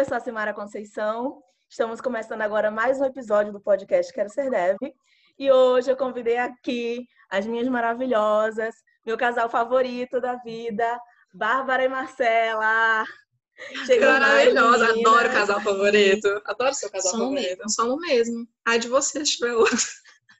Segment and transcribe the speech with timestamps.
[0.00, 1.42] eu sou a Simara Conceição.
[1.68, 4.78] Estamos começando agora mais um episódio do podcast Quero Ser Dev.
[5.38, 8.74] E hoje eu convidei aqui as minhas maravilhosas,
[9.04, 10.98] meu casal favorito da vida,
[11.34, 13.04] Bárbara e Marcela.
[13.84, 16.40] Chegou Maravilhosa, adoro casal favorito.
[16.46, 17.68] Adoro seu casal Som favorito.
[17.68, 18.46] Somos mesmo.
[18.66, 19.86] Ai de você se tiver outro.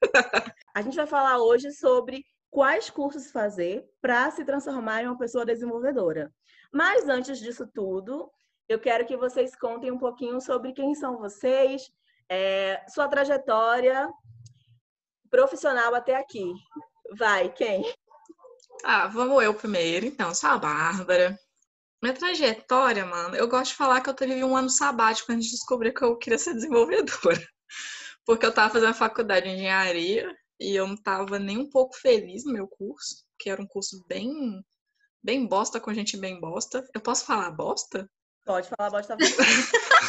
[0.75, 5.45] A gente vai falar hoje sobre quais cursos fazer para se transformar em uma pessoa
[5.45, 6.33] desenvolvedora.
[6.73, 8.31] Mas antes disso tudo,
[8.71, 11.91] eu quero que vocês contem um pouquinho sobre quem são vocês,
[12.29, 14.09] é, sua trajetória
[15.29, 16.53] profissional até aqui.
[17.19, 17.83] Vai, quem?
[18.85, 20.07] Ah, vamos eu primeiro.
[20.07, 21.37] Então, sou a Bárbara.
[22.01, 25.57] Minha trajetória, mano, eu gosto de falar que eu tive um ano sabático antes de
[25.57, 27.45] descobrir que eu queria ser desenvolvedora.
[28.25, 32.45] Porque eu tava fazendo faculdade de engenharia e eu não tava nem um pouco feliz
[32.45, 34.65] no meu curso, que era um curso bem
[35.23, 36.89] bem bosta com gente bem bosta.
[36.95, 38.09] Eu posso falar bosta?
[38.45, 39.17] Pode falar bosta.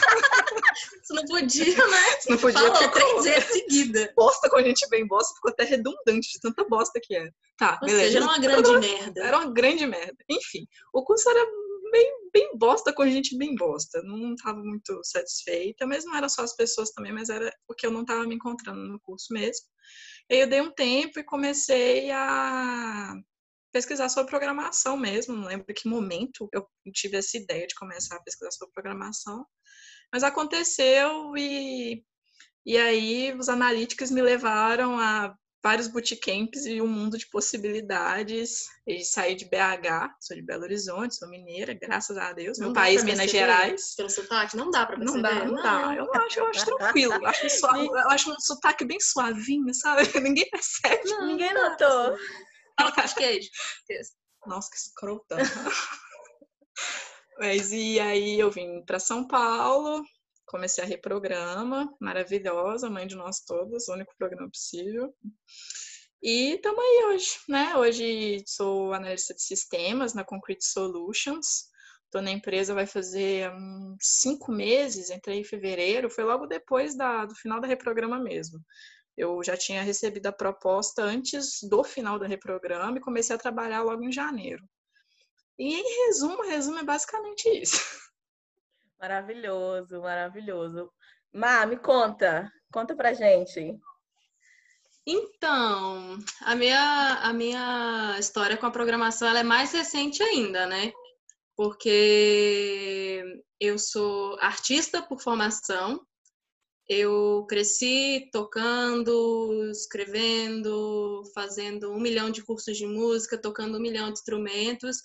[1.02, 2.20] Você não podia, né?
[2.20, 4.14] Você não podia Falou porque três vezes seguida.
[4.16, 7.30] Bosta com a gente bem bosta ficou até redundante de tanta bosta que é.
[7.58, 8.06] Tá, Ou beleza.
[8.06, 9.24] Seja, era uma grande merda.
[9.24, 10.18] Era uma grande merda.
[10.30, 11.46] Enfim, o curso era
[11.92, 14.02] bem, bem bosta com gente bem bosta.
[14.04, 17.92] Não tava muito satisfeita, mas não era só as pessoas também, mas era porque eu
[17.92, 19.66] não tava me encontrando no curso mesmo.
[20.30, 23.14] E aí eu dei um tempo e comecei a
[23.72, 25.36] pesquisar sobre programação mesmo.
[25.36, 29.46] Não lembro que momento eu tive essa ideia de começar a pesquisar sobre programação.
[30.14, 32.04] Mas aconteceu e,
[32.66, 35.34] e aí os analíticos me levaram a
[35.64, 38.66] vários bootcamps e um mundo de possibilidades.
[38.88, 42.58] E saí de BH, sou de Belo Horizonte, sou mineira, graças a Deus.
[42.58, 43.30] Não Meu país, Minas.
[43.32, 43.94] Gerais.
[43.96, 45.22] Pelo sotaque, não dá pra perceber.
[45.22, 45.96] Não dá, não, dá.
[45.96, 47.14] Eu acho, eu acho tranquilo.
[47.14, 50.02] Eu acho, sua- eu acho um sotaque bem suavinho, sabe?
[50.20, 51.10] Ninguém percebe.
[51.10, 52.18] Não, Ninguém não notou.
[52.80, 53.50] Fala com queijo.
[54.46, 55.38] Nossa, que escrotão.
[57.40, 60.04] Mas e aí eu vim para São Paulo,
[60.46, 65.14] comecei a reprograma, maravilhosa, mãe de nós todos, o único programa possível.
[66.22, 67.76] E estamos aí hoje, né?
[67.76, 71.72] Hoje sou analista de sistemas na Concrete Solutions.
[72.06, 77.26] Estou na empresa vai fazer uns cinco meses, entrei em fevereiro, foi logo depois da,
[77.26, 78.60] do final da reprograma mesmo.
[79.18, 83.84] Eu já tinha recebido a proposta antes do final da reprograma e comecei a trabalhar
[83.84, 84.64] logo em janeiro.
[85.60, 87.82] E em resumo, resumo é basicamente isso.
[89.00, 90.92] Maravilhoso, maravilhoso.
[91.34, 92.52] Má, me conta.
[92.72, 93.80] Conta pra gente.
[95.06, 100.92] Então, a minha, a minha história com a programação ela é mais recente ainda, né?
[101.56, 103.24] Porque
[103.60, 106.06] eu sou artista por formação,
[106.92, 114.20] eu cresci tocando, escrevendo, fazendo um milhão de cursos de música, tocando um milhão de
[114.20, 114.98] instrumentos.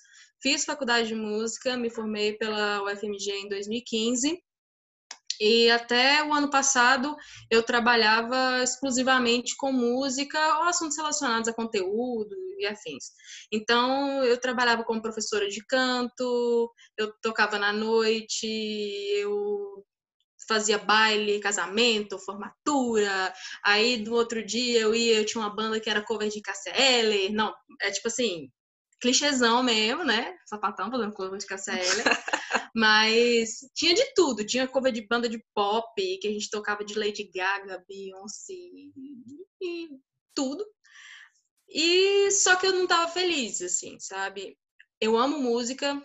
[0.42, 4.36] Fiz faculdade de música, me formei pela UFMG em 2015.
[5.40, 7.14] E até o ano passado
[7.48, 13.12] eu trabalhava exclusivamente com música ou assuntos relacionados a conteúdo e afins.
[13.52, 18.44] Então, eu trabalhava como professora de canto, eu tocava na noite,
[19.20, 19.85] eu
[20.48, 23.32] fazia baile, casamento, formatura.
[23.64, 26.72] Aí, do outro dia, eu ia, eu tinha uma banda que era cover de Cassia
[26.74, 27.32] Eller.
[27.32, 28.50] Não, é tipo assim,
[29.00, 30.36] clichêzão mesmo, né?
[30.46, 32.04] Sapatão fazendo cover de Cassia Eller.
[32.74, 34.44] Mas tinha de tudo.
[34.44, 39.88] Tinha cover de banda de pop, que a gente tocava de Lady Gaga, Beyoncé e
[40.34, 40.64] tudo.
[41.68, 44.56] E só que eu não tava feliz, assim, sabe?
[45.00, 46.00] Eu amo música,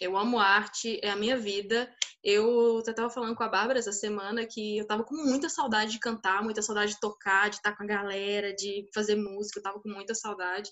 [0.00, 1.92] eu amo arte, é a minha vida.
[2.24, 5.92] Eu até tava falando com a Bárbara essa semana que eu tava com muita saudade
[5.92, 9.62] de cantar, muita saudade de tocar, de estar com a galera, de fazer música, eu
[9.62, 10.70] tava com muita saudade.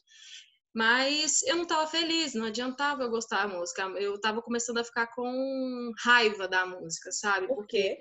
[0.75, 3.83] Mas eu não tava feliz, não adiantava eu gostar da música.
[3.99, 7.49] Eu tava começando a ficar com raiva da música, sabe?
[7.49, 8.01] Por quê?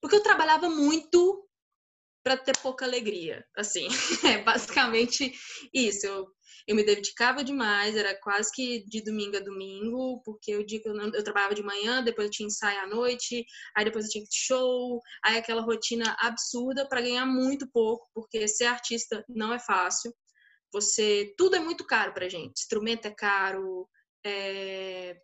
[0.00, 1.48] Porque eu trabalhava muito
[2.22, 3.44] para ter pouca alegria.
[3.56, 3.86] Assim,
[4.26, 5.32] é basicamente
[5.72, 6.06] isso.
[6.06, 6.26] Eu,
[6.66, 10.88] eu me dedicava demais, era quase que de domingo a domingo, porque o dia que
[10.88, 13.44] eu, não- eu trabalhava de manhã, depois eu tinha ensaio à noite,
[13.76, 18.64] aí depois eu tinha show, aí aquela rotina absurda para ganhar muito pouco, porque ser
[18.66, 20.14] artista não é fácil.
[20.72, 22.58] Você, tudo é muito caro pra gente.
[22.60, 23.88] Instrumento é caro,
[24.24, 25.16] é,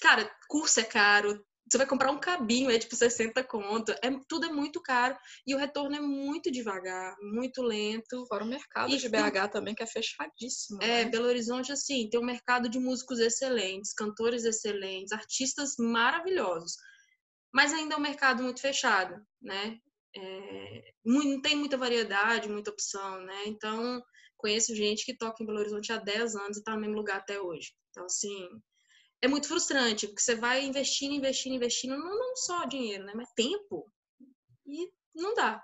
[0.00, 3.92] cara, curso é caro, você vai comprar um cabinho, é tipo 60 conto.
[4.02, 5.16] É, tudo é muito caro
[5.46, 8.26] e o retorno é muito devagar, muito lento.
[8.26, 10.82] Fora o mercado E de BH também, que é fechadíssimo.
[10.82, 11.10] É, né?
[11.10, 16.76] Belo Horizonte, assim, tem um mercado de músicos excelentes, cantores excelentes, artistas maravilhosos.
[17.54, 19.78] Mas ainda é um mercado muito fechado, né?
[20.14, 23.44] É, não tem muita variedade, muita opção, né?
[23.46, 24.02] Então,
[24.36, 27.16] conheço gente que toca em Belo Horizonte há 10 anos e está no mesmo lugar
[27.16, 27.72] até hoje.
[27.88, 28.46] Então, assim,
[29.22, 33.12] é muito frustrante, porque você vai investindo, investindo, investindo, não, não só dinheiro, né?
[33.14, 33.90] Mas tempo.
[34.66, 35.62] E não dá.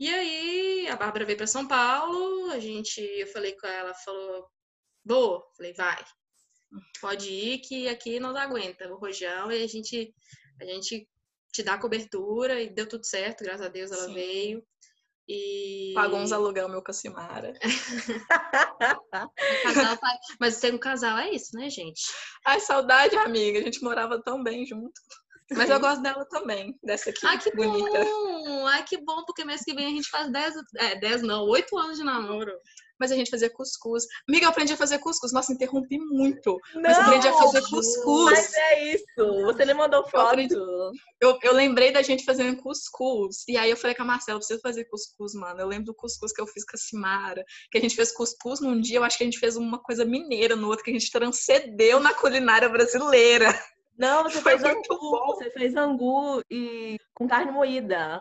[0.00, 4.48] E aí a Bárbara veio para São Paulo, a gente, eu falei com ela, falou,
[5.04, 6.04] vou, falei, vai,
[7.00, 10.12] pode ir que aqui não dá aguenta o rojão e a gente,
[10.60, 11.08] a gente
[11.52, 14.14] te dá cobertura e deu tudo certo, graças a Deus ela Sim.
[14.14, 14.66] veio.
[15.28, 15.92] E...
[15.94, 17.52] Pagou uns aluguel meu com a Simara.
[19.62, 19.98] casal,
[20.40, 22.02] mas ter um casal é isso, né, gente?
[22.44, 23.60] Ai, saudade, amiga.
[23.60, 25.00] A gente morava tão bem junto.
[25.50, 27.26] Mas eu gosto dela também, dessa aqui.
[27.26, 28.04] Ai, que bonita.
[28.04, 28.66] bom!
[28.66, 31.78] Ai, que bom, porque mês que vem a gente faz 10, é, 10 não, 8
[31.78, 32.52] anos de namoro
[33.02, 34.04] mas a gente fazia cuscuz.
[34.28, 35.32] Amiga, eu aprendi a fazer cuscuz.
[35.32, 36.56] Nossa, interrompi muito.
[36.72, 38.30] Não, mas eu aprendi a fazer cuscuz.
[38.30, 39.42] Mas é isso.
[39.44, 40.14] Você nem mandou foto.
[40.14, 40.54] Eu, aprendi...
[41.20, 43.42] eu, eu, lembrei da gente fazendo cuscuz.
[43.48, 45.60] E aí eu falei com a Marcela, eu preciso fazer cuscuz, mano.
[45.60, 47.44] Eu lembro do cuscuz que eu fiz com a Simara.
[47.72, 50.04] Que a gente fez cuscuz num dia, eu acho que a gente fez uma coisa
[50.04, 53.52] mineira no outro, que a gente transcendeu na culinária brasileira.
[53.98, 54.84] Não, você Foi fez angu.
[54.88, 55.26] Bom.
[55.26, 58.20] Você fez angu e com carne moída.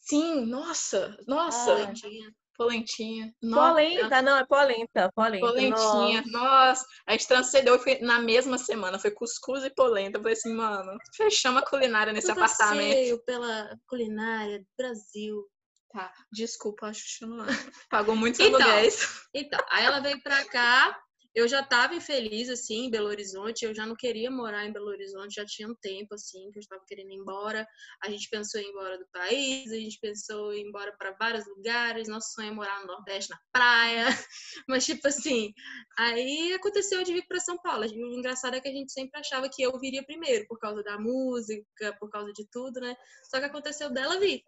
[0.00, 1.74] Sim, nossa, nossa.
[1.74, 2.41] Ah.
[2.56, 3.34] Polentinha.
[3.40, 5.10] Polenta, não, é polenta.
[5.14, 6.22] polenta Polentinha.
[6.26, 6.30] Nossa.
[6.30, 6.86] Nossa.
[7.06, 8.98] A gente transcendeu foi na mesma semana.
[8.98, 10.18] Foi cuscuz e polenta.
[10.18, 13.22] Eu falei assim, mano, fechamos a culinária nesse Tudo apartamento.
[13.24, 15.44] pela culinária do Brasil.
[15.92, 17.44] Tá, desculpa, acho que não
[17.90, 19.26] pagou muitos então, aluguéis.
[19.34, 20.98] Então, aí ela veio pra cá,
[21.34, 24.88] eu já estava infeliz, assim, em Belo Horizonte, eu já não queria morar em Belo
[24.88, 27.66] Horizonte, já tinha um tempo, assim, que eu estava querendo ir embora.
[28.02, 31.16] A gente pensou em ir embora do país, a gente pensou em ir embora para
[31.18, 34.06] vários lugares, nosso sonho é morar no Nordeste, na praia,
[34.68, 35.52] mas, tipo assim,
[35.98, 37.86] aí aconteceu de vir para São Paulo.
[37.86, 40.98] O engraçado é que a gente sempre achava que eu viria primeiro, por causa da
[40.98, 42.94] música, por causa de tudo, né?
[43.30, 44.42] Só que aconteceu dela vir.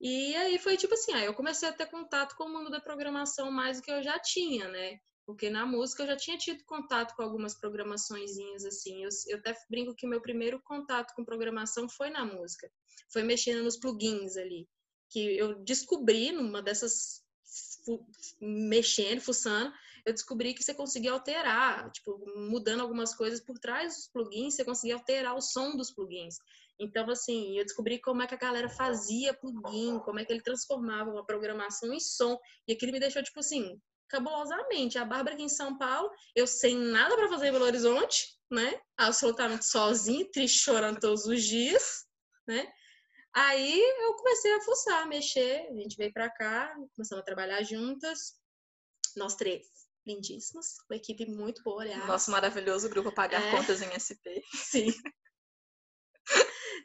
[0.00, 2.80] E aí foi tipo assim, aí eu comecei a ter contato com o mundo da
[2.80, 4.98] programação mais do que eu já tinha, né?
[5.26, 9.02] Porque na música eu já tinha tido contato com algumas programaçõezinhas assim.
[9.02, 12.70] Eu, eu até brinco que meu primeiro contato com programação foi na música.
[13.12, 14.68] Foi mexendo nos plugins ali.
[15.10, 17.26] Que eu descobri numa dessas
[18.40, 19.72] mexendo, fuçando,
[20.04, 24.64] eu descobri que você conseguia alterar, tipo, mudando algumas coisas por trás dos plugins, você
[24.64, 26.36] conseguia alterar o som dos plugins.
[26.78, 30.42] Então, assim, eu descobri como é que a galera fazia plugin, como é que ele
[30.42, 32.38] transformava uma programação em som,
[32.68, 34.98] e aquilo me deixou, tipo assim, cabulosamente.
[34.98, 38.80] A Bárbara aqui em São Paulo, eu sem nada para fazer em Belo Horizonte, né?
[38.96, 42.04] Absolutamente sozinha, triste, chorando todos os dias,
[42.46, 42.70] né?
[43.34, 47.62] Aí eu comecei a fuçar, a mexer, a gente veio para cá, começamos a trabalhar
[47.62, 48.34] juntas,
[49.14, 49.66] nós três,
[50.06, 52.06] lindíssimas, uma equipe muito boa, aliás.
[52.06, 53.50] Nosso maravilhoso grupo Pagar é.
[53.50, 54.42] Contas em SP.
[54.54, 54.86] Sim.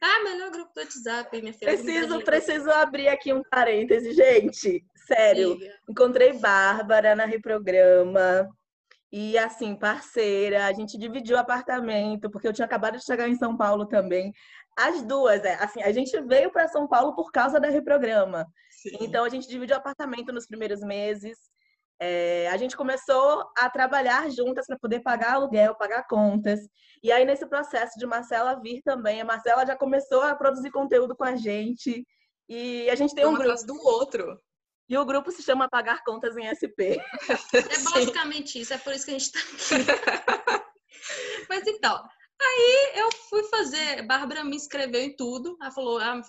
[0.02, 1.74] Ah, melhor grupo do WhatsApp, minha filha.
[1.74, 4.86] Preciso, preciso abrir aqui um parêntese, gente.
[5.08, 5.56] Sério.
[5.56, 5.74] Liga.
[5.90, 8.48] Encontrei Bárbara na Reprograma.
[9.12, 13.36] E assim, parceira, a gente dividiu o apartamento, porque eu tinha acabado de chegar em
[13.36, 14.32] São Paulo também.
[14.78, 18.48] As duas, é, assim, a gente veio para São Paulo por causa da Reprograma.
[18.70, 18.98] Sim.
[19.02, 21.38] Então a gente dividiu o apartamento nos primeiros meses.
[22.03, 26.59] É, a gente começou a trabalhar juntas para poder pagar aluguel, pagar contas.
[27.03, 31.15] E aí, nesse processo de Marcela vir também, a Marcela já começou a produzir conteúdo
[31.15, 32.03] com a gente.
[32.50, 33.65] E a gente tem um, um grupo.
[33.68, 34.42] do outro.
[34.89, 36.98] E o grupo se chama Pagar Contas em SP.
[37.53, 39.86] É basicamente isso, é por isso que a gente está aqui.
[41.48, 42.03] Mas então,
[42.44, 45.56] Aí eu fui fazer, Bárbara me inscreveu em tudo.
[45.62, 46.20] Ela falou, ah,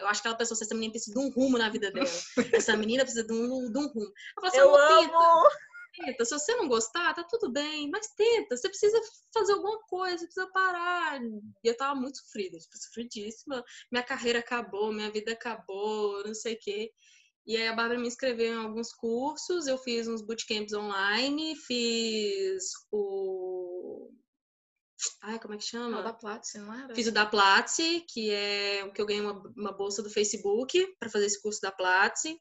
[0.00, 2.08] eu acho que ela pensou assim, essa menina precisa de um rumo na vida dela.
[2.52, 4.12] Essa menina precisa de um, de um rumo.
[4.36, 5.48] Eu, falei, eu amo!
[5.94, 8.56] Tenta, se você não gostar, tá tudo bem, mas tenta.
[8.56, 9.00] Você precisa
[9.32, 11.22] fazer alguma coisa, você precisa parar.
[11.22, 13.64] E eu tava muito sofrida, tipo, sofridíssima.
[13.90, 16.92] Minha carreira acabou, minha vida acabou, não sei o quê.
[17.46, 22.72] E aí a Bárbara me inscreveu em alguns cursos, eu fiz uns bootcamps online, fiz
[22.90, 24.10] o
[25.22, 26.00] Ai, como é que chama?
[26.00, 26.94] O da Platzi, não era?
[26.94, 30.86] Fiz o da Platzi, que é o que eu ganhei uma, uma bolsa do Facebook
[30.98, 32.40] para fazer esse curso da Platzi.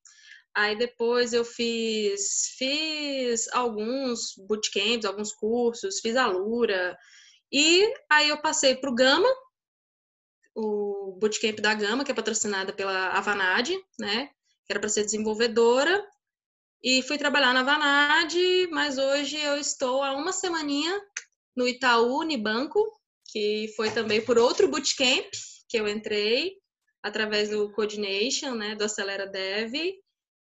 [0.55, 6.97] Aí depois eu fiz, fiz alguns bootcamps, alguns cursos, fiz a Lura.
[7.51, 9.27] E aí eu passei para o Gama,
[10.55, 13.69] o bootcamp da Gama, que é patrocinada pela Avanad,
[13.99, 14.29] né?
[14.65, 16.01] Que era para ser desenvolvedora.
[16.81, 18.33] E fui trabalhar na Avanad,
[18.71, 21.01] mas hoje eu estou há uma semaninha
[21.55, 22.83] no Itaú Unibanco,
[23.31, 25.29] que foi também por outro bootcamp
[25.67, 26.53] que eu entrei
[27.03, 29.73] através do Coordination, né, do Acelera Dev.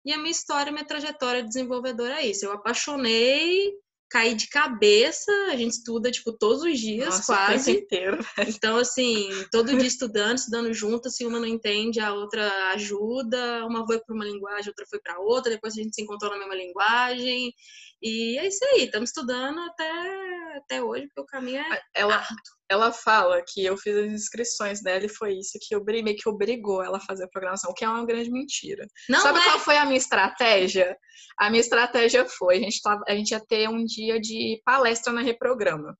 [0.04, 2.44] E a minha história, minha trajetória de desenvolvedora é isso.
[2.44, 3.72] Eu apaixonei,
[4.12, 7.78] caí de cabeça, a gente estuda, tipo, todos os dias, Nossa, quase.
[7.78, 13.64] Inteiro, então, assim, todo dia estudando, estudando junto, se uma não entende, a outra ajuda,
[13.66, 16.38] uma foi para uma linguagem, outra foi para outra, depois a gente se encontrou na
[16.38, 17.54] mesma linguagem.
[18.02, 22.20] E é isso aí, estamos estudando até, até hoje, porque o caminho é ela,
[22.68, 26.28] ela fala que eu fiz as inscrições dela e foi isso que eu meio que
[26.28, 28.84] obrigou ela a fazer a programação, o que é uma grande mentira.
[29.08, 29.44] Não Sabe é...
[29.44, 30.96] qual foi a minha estratégia?
[31.38, 35.12] A minha estratégia foi, a gente, tava, a gente ia ter um dia de palestra
[35.12, 35.96] na Reprograma.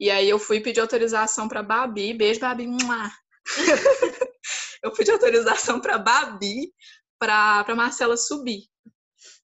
[0.00, 2.66] E aí eu fui pedir autorização para Babi, beijo Babi,
[4.82, 6.72] eu pedi autorização para Babi
[7.16, 8.71] para Marcela subir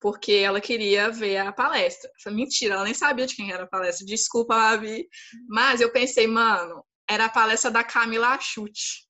[0.01, 2.11] porque ela queria ver a palestra.
[2.23, 4.07] Falei, mentira, ela nem sabia de quem era a palestra.
[4.07, 5.09] Desculpa, Babi.
[5.49, 9.07] Mas eu pensei, mano, era a palestra da Camila Chute.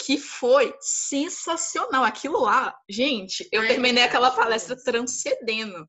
[0.00, 2.04] Que foi sensacional.
[2.04, 5.88] Aquilo lá, gente, eu Ai, terminei aquela palestra transcendendo.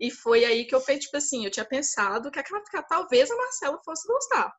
[0.00, 3.36] E foi aí que eu fui, tipo assim, eu tinha pensado que aquela, talvez a
[3.36, 4.52] Marcela fosse gostar.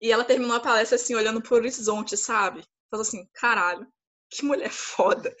[0.00, 2.64] E ela terminou a palestra assim, olhando pro horizonte, sabe?
[2.90, 3.86] Falou assim, caralho,
[4.30, 5.34] que mulher foda.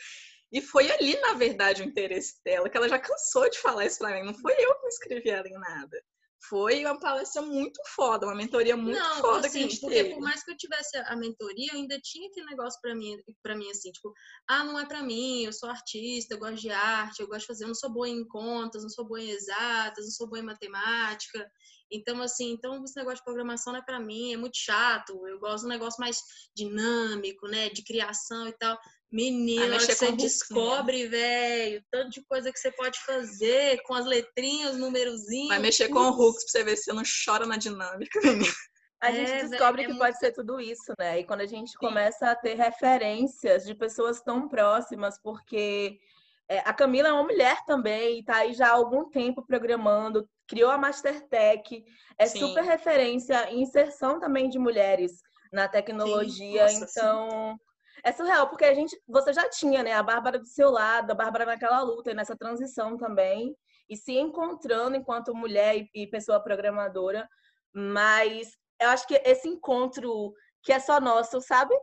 [0.50, 3.98] E foi ali, na verdade, o interesse dela, que ela já cansou de falar isso
[3.98, 4.26] pra mim.
[4.26, 6.02] Não foi eu que inscrevi ela em nada.
[6.48, 9.96] Foi uma palestra muito foda, uma mentoria muito não, foda assim, que a gente porque
[9.96, 10.14] teve.
[10.14, 13.56] por mais que eu tivesse a mentoria, eu ainda tinha aquele negócio para mim, para
[13.56, 14.14] mim assim, tipo,
[14.48, 17.46] ah, não é para mim, eu sou artista, eu gosto de arte, eu gosto de
[17.48, 20.38] fazer, eu não sou boa em contas, não sou boa em exatas, não sou boa
[20.38, 21.50] em matemática.
[21.90, 25.26] Então, assim, então esse negócio de programação não é para mim, é muito chato.
[25.26, 26.22] Eu gosto de um negócio mais
[26.54, 28.78] dinâmico, né, de criação e tal.
[29.10, 34.78] Menina, você descobre, velho, tanto de coisa que você pode fazer com as letrinhas, os
[34.78, 35.48] numerozinhos.
[35.48, 38.44] Vai mexer com o Hooks pra você ver se você não chora na dinâmica, menina.
[39.00, 40.18] A gente é, descobre véio, que é pode muito...
[40.18, 41.20] ser tudo isso, né?
[41.20, 41.78] E quando a gente Sim.
[41.78, 46.00] começa a ter referências de pessoas tão próximas, porque
[46.48, 50.70] é, a Camila é uma mulher também, está aí já há algum tempo programando, criou
[50.70, 51.84] a Mastertech,
[52.18, 52.40] é Sim.
[52.40, 55.22] super referência em inserção também de mulheres
[55.52, 56.68] na tecnologia.
[56.68, 56.80] Sim.
[56.80, 57.60] Nossa, então,
[58.04, 61.14] é surreal, porque a gente, você já tinha, né, a Bárbara do seu lado, a
[61.14, 63.56] Bárbara naquela luta e nessa transição também,
[63.88, 67.28] e se encontrando enquanto mulher e, pessoa programadora,
[67.72, 71.74] mas eu acho que esse encontro que é só nosso, sabe?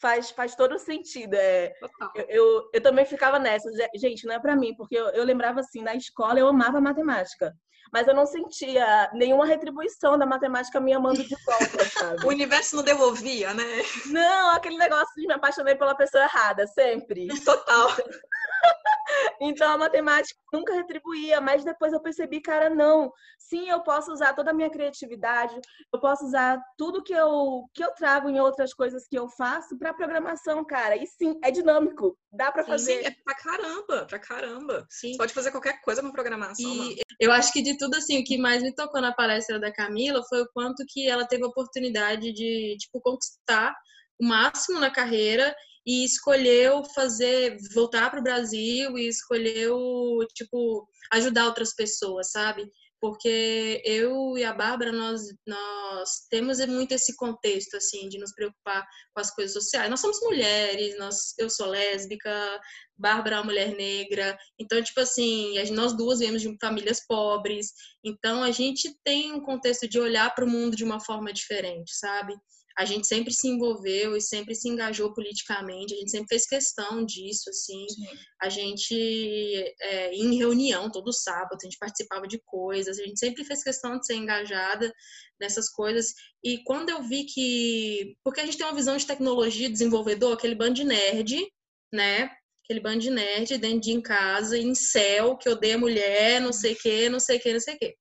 [0.00, 1.34] Faz, faz todo sentido.
[1.34, 1.72] É,
[2.14, 5.60] eu, eu, eu, também ficava nessa, gente, não é para mim, porque eu, eu lembrava
[5.60, 7.54] assim, na escola eu amava matemática
[7.92, 12.24] mas eu não sentia nenhuma retribuição da matemática me amando de volta, sabe?
[12.26, 13.82] o universo não devolvia, né?
[14.06, 17.28] Não, aquele negócio de me apaixonei pela pessoa errada, sempre.
[17.44, 17.90] Total.
[19.40, 23.12] então a matemática nunca retribuía, mas depois eu percebi, cara, não.
[23.38, 25.58] Sim, eu posso usar toda a minha criatividade,
[25.92, 29.78] eu posso usar tudo que eu que eu trago em outras coisas que eu faço
[29.78, 30.96] para programação, cara.
[30.96, 33.02] E sim, é dinâmico, dá para fazer.
[33.02, 34.86] Sim, é pra caramba, pra caramba.
[34.90, 35.12] Sim.
[35.12, 36.70] Você pode fazer qualquer coisa com programação.
[36.70, 36.96] E mano.
[37.18, 40.22] eu acho que de tudo assim, o que mais me tocou na palestra da Camila
[40.28, 43.74] foi o quanto que ela teve a oportunidade de, tipo, conquistar
[44.20, 45.54] o máximo na carreira
[45.86, 49.76] e escolheu fazer voltar para o Brasil e escolheu
[50.34, 52.68] tipo ajudar outras pessoas, sabe?
[53.00, 58.86] Porque eu e a Bárbara nós nós temos muito esse contexto assim de nos preocupar
[59.14, 59.88] com as coisas sociais.
[59.88, 62.60] Nós somos mulheres, nós eu sou lésbica,
[63.00, 64.36] Bárbara é uma mulher negra.
[64.58, 67.72] Então, tipo assim, nós duas viemos de famílias pobres.
[68.04, 71.96] Então, a gente tem um contexto de olhar para o mundo de uma forma diferente,
[71.96, 72.34] sabe?
[72.78, 77.04] A gente sempre se envolveu e sempre se engajou politicamente, a gente sempre fez questão
[77.04, 77.86] disso, assim.
[77.88, 78.06] Sim.
[78.40, 78.94] A gente,
[79.82, 83.98] é, em reunião todo sábado, a gente participava de coisas, a gente sempre fez questão
[83.98, 84.92] de ser engajada
[85.40, 86.12] nessas coisas.
[86.44, 88.16] E quando eu vi que.
[88.24, 91.46] Porque a gente tem uma visão de tecnologia desenvolvedor, aquele bando de nerd,
[91.92, 92.30] né?
[92.64, 96.74] Aquele bando de nerd dentro de em casa, em céu, que odeia mulher, não sei
[96.74, 97.94] o quê, não sei o quê, não sei o quê.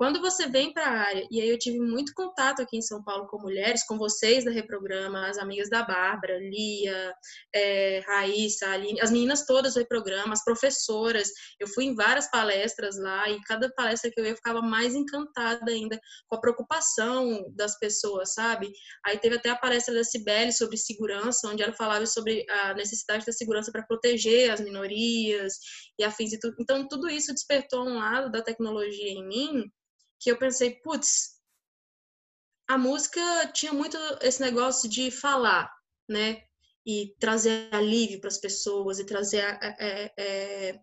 [0.00, 3.04] Quando você vem para a área, e aí eu tive muito contato aqui em São
[3.04, 7.12] Paulo com mulheres, com vocês da Reprograma, as amigas da Bárbara, Lia,
[7.54, 11.28] é, Raíssa, Aline, as meninas todas do Reprograma, as professoras.
[11.60, 14.94] Eu fui em várias palestras lá e cada palestra que eu ia eu ficava mais
[14.94, 18.72] encantada ainda com a preocupação das pessoas, sabe?
[19.04, 23.26] Aí teve até a palestra da Cibele sobre segurança, onde ela falava sobre a necessidade
[23.26, 25.58] da segurança para proteger as minorias
[25.98, 26.56] e afins e tudo.
[26.58, 29.70] Então, tudo isso despertou um lado da tecnologia em mim
[30.20, 31.40] que eu pensei, putz,
[32.68, 33.20] a música
[33.52, 35.68] tinha muito esse negócio de falar,
[36.08, 36.44] né?
[36.86, 40.80] E trazer alívio para as pessoas e trazer é, é,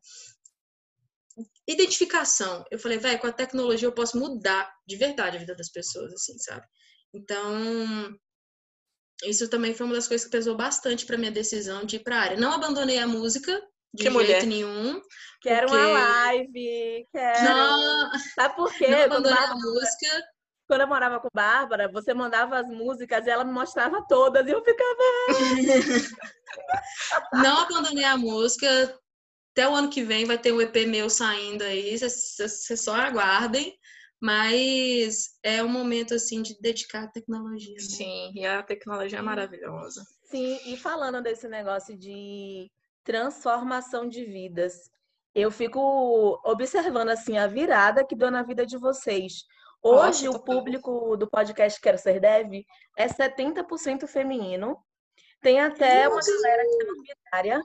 [1.67, 2.65] identificação.
[2.71, 6.11] Eu falei, velho, com a tecnologia eu posso mudar de verdade a vida das pessoas,
[6.13, 6.65] assim, sabe?
[7.13, 8.17] Então,
[9.23, 12.17] isso também foi uma das coisas que pesou bastante para minha decisão de ir para
[12.17, 12.37] a área.
[12.37, 13.61] Não abandonei a música,
[13.97, 14.45] de que jeito mulher.
[14.45, 15.01] nenhum.
[15.41, 15.83] Quero porque...
[15.83, 17.43] uma live, quero.
[17.43, 18.87] Não, Sabe por quê?
[18.87, 20.23] Não quando, a música.
[20.67, 24.51] quando eu morava com Bárbara, você mandava as músicas e ela me mostrava todas e
[24.51, 25.03] eu ficava.
[27.33, 28.67] não abandonei a música.
[29.51, 33.77] até o ano que vem vai ter um EP meu saindo aí, vocês só aguardem.
[34.19, 37.75] Mas é um momento assim de dedicar à tecnologia.
[37.75, 37.79] Né?
[37.79, 40.03] Sim, e a tecnologia é maravilhosa.
[40.23, 42.69] Sim, e falando desse negócio de
[43.07, 44.91] transformação de vidas,
[45.33, 49.45] eu fico observando assim a virada que deu na vida de vocês.
[49.81, 52.65] Hoje Nossa, o público do podcast Quero Ser Dev
[52.97, 54.77] é 70% feminino.
[55.39, 57.61] Tem até uma galera que é não binária.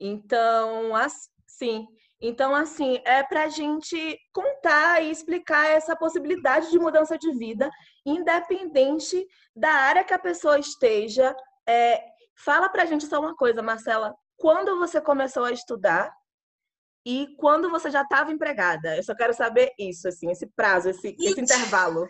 [0.00, 1.86] Então, assim,
[2.18, 7.68] então assim, é para a gente contar e explicar essa possibilidade de mudança de vida,
[8.06, 11.36] independente da área que a pessoa esteja.
[11.68, 12.02] É,
[12.34, 14.16] fala para a gente só uma coisa, Marcela.
[14.36, 16.12] Quando você começou a estudar,
[17.06, 18.96] e quando você já estava empregada?
[18.96, 22.08] Eu só quero saber isso, assim, esse prazo, esse, esse intervalo.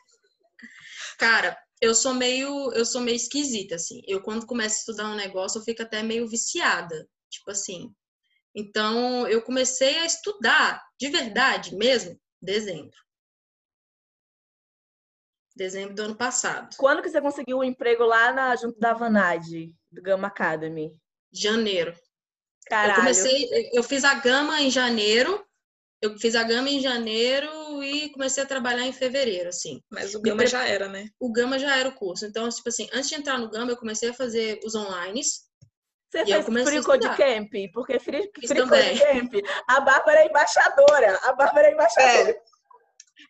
[1.18, 4.02] Cara, eu sou meio, eu sou meio esquisita, assim.
[4.06, 7.92] Eu quando começo a estudar um negócio, eu fico até meio viciada, tipo assim.
[8.54, 12.96] Então, eu comecei a estudar de verdade mesmo dezembro.
[15.56, 16.76] Dezembro do ano passado.
[16.76, 20.96] Quando que você conseguiu o um emprego lá na junto da Vanade, do Gama Academy?
[21.32, 21.96] Janeiro.
[22.66, 22.92] Caralho.
[22.92, 25.44] Eu comecei, eu fiz a gama em janeiro,
[26.00, 29.80] eu fiz a gama em janeiro e comecei a trabalhar em fevereiro, assim.
[29.90, 31.08] Mas o gama já era, né?
[31.18, 32.26] O gama já era o curso.
[32.26, 35.22] Então, tipo assim, antes de entrar no gama, eu comecei a fazer os online.
[35.22, 37.52] Você e fez Free Code Camp?
[37.72, 39.34] Porque Free, free Code Camp,
[39.68, 41.18] a Bárbara é embaixadora.
[41.22, 42.30] A Bárbara é embaixadora.
[42.30, 42.53] É.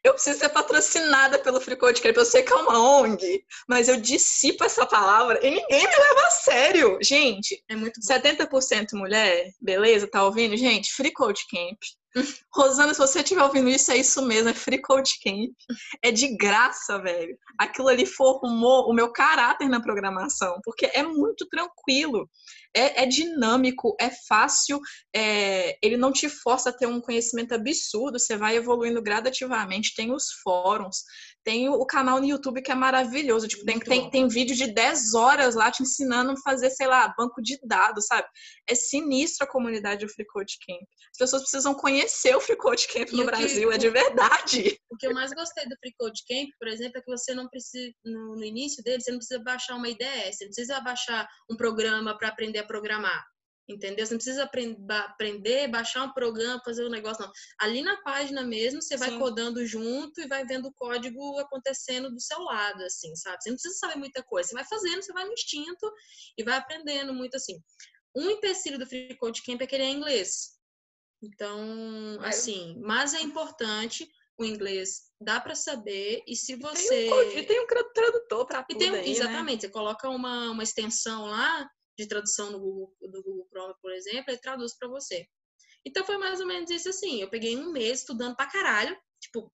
[0.05, 2.15] Eu preciso ser patrocinada pelo Free Code Camp.
[2.15, 6.27] Eu sei que é uma ONG, mas eu dissipo essa palavra e ninguém me leva
[6.27, 6.99] a sério.
[7.03, 10.07] Gente, é muito 70% mulher, beleza?
[10.07, 10.59] Tá ouvindo?
[10.59, 11.79] Gente, Free Code Camp.
[12.55, 15.55] Rosana, se você estiver ouvindo isso, é isso mesmo, é Free Code Camp.
[16.03, 17.37] É de graça, velho.
[17.59, 22.29] Aquilo ali formou o meu caráter na programação, porque é muito tranquilo
[22.75, 24.81] é, é dinâmico, é fácil,
[25.15, 29.95] é, ele não te força a ter um conhecimento absurdo, você vai evoluindo gradativamente.
[29.95, 31.05] Tem os fóruns,
[31.45, 33.47] tem o canal no YouTube que é maravilhoso.
[33.47, 37.15] Tipo, tem, tem, tem, vídeo de 10 horas lá te ensinando a fazer, sei lá,
[37.17, 38.27] banco de dados, sabe?
[38.69, 40.81] É sinistro a comunidade do Free Code Camp.
[41.13, 44.81] As pessoas precisam conhecer o Free Code Camp no Brasil, que, é de verdade.
[44.91, 47.47] O que eu mais gostei do Free Code Camp, por exemplo, é que você não
[47.49, 51.29] precisa, no, no início dele, você não precisa baixar uma IDE, você não precisa baixar
[51.51, 53.25] um programa para aprender a programar.
[53.67, 54.05] Entendeu?
[54.05, 57.33] Você não precisa aprender, baixar um programa, fazer um negócio, não.
[57.59, 59.19] Ali na página mesmo, você vai Sim.
[59.19, 63.43] codando junto e vai vendo o código acontecendo do seu lado, assim, sabe?
[63.43, 64.51] Você não precisa saber muita coisa.
[64.51, 65.91] Você vai fazendo, você vai no instinto
[66.37, 67.59] e vai aprendendo muito, assim.
[68.15, 70.55] Um empecilho do Free Code Camp é que ele é inglês.
[71.23, 77.47] Então, assim, mas é importante o inglês dá para saber e se você tem um,
[77.47, 79.09] tem um tradutor para tudo tem, aí, né?
[79.09, 79.69] exatamente né?
[79.69, 84.25] você coloca uma, uma extensão lá de tradução no Google, do Google Chrome, por exemplo,
[84.29, 85.29] ele traduz para você.
[85.85, 87.21] Então foi mais ou menos isso assim.
[87.21, 89.53] Eu peguei um mês estudando pra caralho, tipo,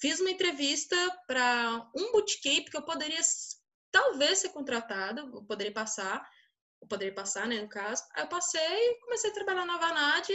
[0.00, 0.96] fiz uma entrevista
[1.26, 3.20] para um bootcamp que eu poderia
[3.90, 6.26] talvez ser contratada, eu poderia passar,
[6.80, 8.02] eu poderia passar, né, no caso.
[8.14, 10.28] Aí eu passei e comecei a trabalhar na Vanad,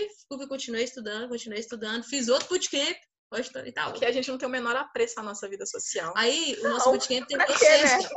[0.47, 2.97] continuei estudando, continuei estudando, fiz outro bootcamp,
[3.31, 3.93] hoje e tal.
[3.93, 6.13] Que a gente não tem o menor apreço à nossa vida social.
[6.15, 7.97] Aí o nosso não, bootcamp tem que sexta.
[7.97, 8.09] Né?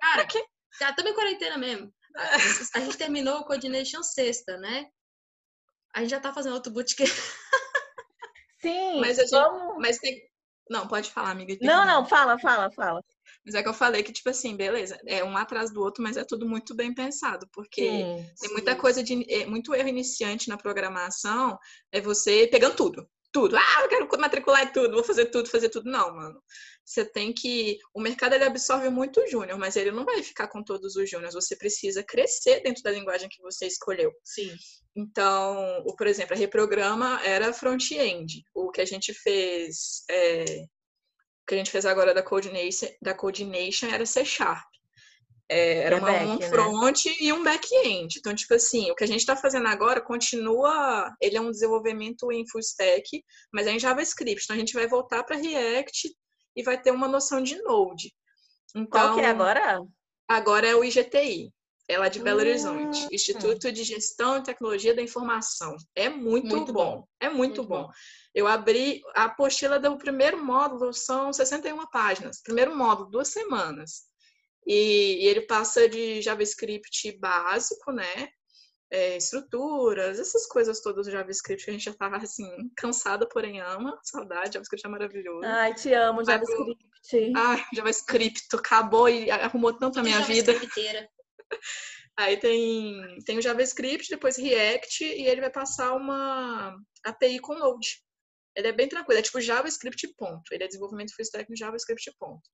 [0.00, 0.28] Cara?
[0.78, 1.92] Tá, também quarentena mesmo.
[2.74, 4.86] A gente terminou o Coordination sexta, né?
[5.94, 7.08] A gente já tá fazendo outro bootcamp.
[8.60, 9.76] Sim, mas, gente, vamos...
[9.78, 10.20] mas tem.
[10.68, 11.56] Não, pode falar, amiga.
[11.60, 13.00] Não, não, fala, fala, fala.
[13.44, 16.16] Mas é que eu falei que, tipo assim, beleza, é um atrás do outro, mas
[16.16, 18.78] é tudo muito bem pensado, porque sim, tem muita sim.
[18.78, 19.24] coisa de.
[19.32, 21.56] É, muito erro iniciante na programação,
[21.92, 23.56] é você pegando tudo tudo.
[23.56, 25.90] Ah, eu quero matricular em tudo, vou fazer tudo, fazer tudo.
[25.90, 26.42] Não, mano.
[26.84, 27.78] Você tem que.
[27.92, 31.10] O mercado ele absorve muito o júnior, mas ele não vai ficar com todos os
[31.10, 31.34] júniores.
[31.34, 34.12] Você precisa crescer dentro da linguagem que você escolheu.
[34.22, 34.54] Sim.
[34.94, 38.44] Então, o, por exemplo, a reprograma era front-end.
[38.54, 40.04] O que a gente fez.
[40.08, 40.44] É,
[41.42, 44.66] o que a gente fez agora da Coordination, da Coordination era C Sharp.
[45.48, 46.48] É, era é uma, back, um né?
[46.48, 47.12] front né?
[47.20, 48.18] e um back-end.
[48.18, 51.14] Então, tipo assim, o que a gente está fazendo agora continua.
[51.20, 54.42] Ele é um desenvolvimento em full stack, mas é em JavaScript.
[54.44, 56.14] Então, a gente vai voltar para React
[56.56, 58.12] e vai ter uma noção de Node.
[58.74, 59.82] Então, Qual que é então, agora?
[60.28, 61.52] Agora é o IGTI.
[61.88, 63.08] É lá de Belo Horizonte, hum.
[63.12, 65.76] Instituto de Gestão e Tecnologia da Informação.
[65.94, 66.96] É muito, muito bom.
[66.96, 67.08] bom.
[67.20, 67.82] É muito, muito bom.
[67.84, 67.90] bom.
[68.34, 72.42] Eu abri a apostila do primeiro módulo, são 61 páginas.
[72.42, 74.02] Primeiro módulo, duas semanas.
[74.66, 78.28] E, e ele passa de JavaScript básico, né?
[78.90, 83.60] É, estruturas, essas coisas todas do JavaScript que a gente já tava assim, cansada, porém
[83.60, 83.98] ama.
[84.02, 85.44] Saudade, JavaScript é maravilhoso.
[85.44, 87.32] Ai, te amo, JavaScript.
[87.36, 90.52] Ai, JavaScript acabou e arrumou tanto a minha vida.
[92.18, 96.74] Aí tem, tem o JavaScript, depois React, e ele vai passar uma
[97.04, 98.02] API com Node.
[98.56, 100.50] Ele é bem tranquilo, é tipo JavaScript ponto.
[100.50, 102.48] Ele é desenvolvimento full stack no JavaScript ponto.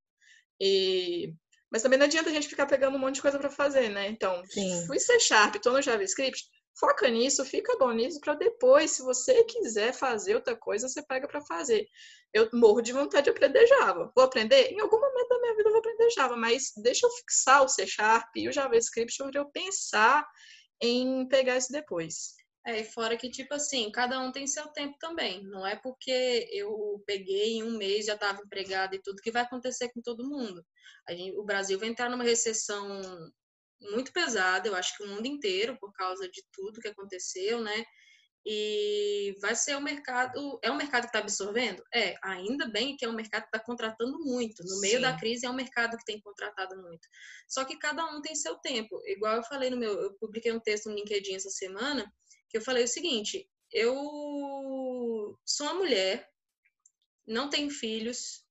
[0.61, 1.33] E...
[1.73, 4.09] Mas também não adianta a gente ficar pegando um monte de coisa para fazer, né?
[4.09, 4.87] Então, Sim.
[4.87, 6.45] fui C Sharp, tô no JavaScript,
[6.79, 11.27] foca nisso, fica bom nisso, para depois, se você quiser fazer outra coisa, você pega
[11.27, 11.87] para fazer.
[12.33, 14.13] Eu morro de vontade de aprender Java.
[14.15, 14.71] Vou aprender?
[14.71, 17.69] Em algum momento da minha vida eu vou aprender Java, mas deixa eu fixar o
[17.69, 20.27] C Sharp e o JavaScript para eu pensar
[20.81, 22.35] em pegar isso depois.
[22.64, 25.42] É, e fora que, tipo assim, cada um tem seu tempo também.
[25.42, 29.42] Não é porque eu peguei em um mês, já estava empregada e tudo, que vai
[29.42, 30.64] acontecer com todo mundo.
[31.11, 33.33] Gente, o Brasil vai entrar numa recessão
[33.81, 37.85] muito pesada, eu acho que o mundo inteiro, por causa de tudo que aconteceu, né?
[38.44, 40.59] E vai ser o mercado.
[40.62, 41.83] É um mercado que está absorvendo?
[41.94, 44.64] É, ainda bem que é um mercado que está contratando muito.
[44.64, 45.03] No meio Sim.
[45.03, 47.07] da crise é um mercado que tem contratado muito.
[47.48, 49.01] Só que cada um tem seu tempo.
[49.07, 49.92] Igual eu falei no meu.
[49.92, 52.12] Eu publiquei um texto no LinkedIn essa semana
[52.53, 56.29] que eu falei o seguinte: eu sou uma mulher,
[57.27, 58.45] não tenho filhos,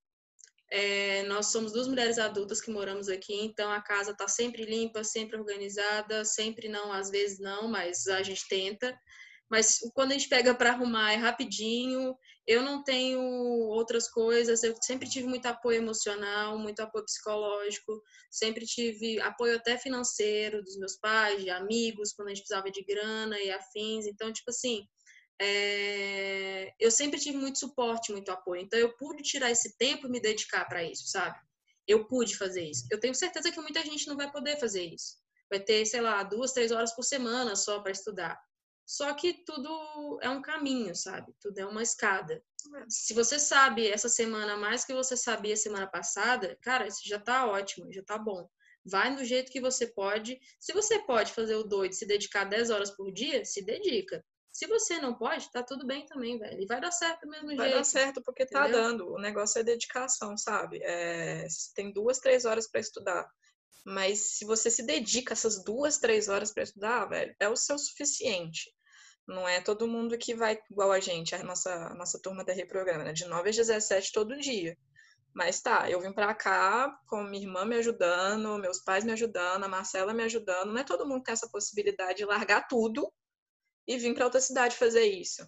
[0.72, 5.04] é, nós somos duas mulheres adultas que moramos aqui, então a casa está sempre limpa,
[5.04, 8.98] sempre organizada, sempre não, às vezes não, mas a gente tenta.
[9.50, 12.16] Mas quando a gente pega para arrumar é rapidinho.
[12.52, 13.22] Eu não tenho
[13.70, 14.62] outras coisas.
[14.62, 18.04] Eu sempre tive muito apoio emocional, muito apoio psicológico.
[18.30, 22.84] Sempre tive apoio até financeiro dos meus pais, de amigos, quando a gente precisava de
[22.84, 24.06] grana e afins.
[24.06, 24.86] Então, tipo assim,
[25.42, 26.74] é...
[26.78, 28.62] eu sempre tive muito suporte, muito apoio.
[28.62, 31.40] Então, eu pude tirar esse tempo e me dedicar para isso, sabe?
[31.88, 32.86] Eu pude fazer isso.
[32.92, 35.16] Eu tenho certeza que muita gente não vai poder fazer isso.
[35.50, 38.38] Vai ter, sei lá, duas, três horas por semana só para estudar.
[38.86, 41.34] Só que tudo é um caminho, sabe?
[41.40, 42.44] Tudo é uma escada.
[42.88, 47.48] Se você sabe essa semana mais que você sabia semana passada, cara, isso já tá
[47.48, 48.50] ótimo, já tá bom.
[48.84, 50.40] Vai do jeito que você pode.
[50.60, 54.24] Se você pode fazer o doido, se dedicar 10 horas por dia, se dedica.
[54.52, 56.60] Se você não pode, tá tudo bem também, velho.
[56.62, 57.70] E vai dar certo do mesmo vai jeito.
[57.70, 58.82] Vai dar certo porque tá entendeu?
[58.82, 59.14] tá dando.
[59.14, 60.80] O negócio é dedicação, sabe?
[60.84, 61.48] É...
[61.74, 63.30] tem duas, três horas para estudar.
[63.86, 67.78] Mas se você se dedica essas duas, três horas para estudar, velho, é o seu
[67.78, 68.72] suficiente.
[69.28, 72.54] Não é todo mundo que vai igual a gente, a nossa, a nossa turma da
[72.54, 73.14] Reprograma, né?
[73.14, 74.78] De 9 às 17 todo dia.
[75.34, 79.64] Mas tá, eu vim pra cá com minha irmã me ajudando, meus pais me ajudando,
[79.64, 80.74] a Marcela me ajudando.
[80.74, 83.12] Não é todo mundo que tem essa possibilidade de largar tudo
[83.88, 85.48] e vir para outra cidade fazer isso.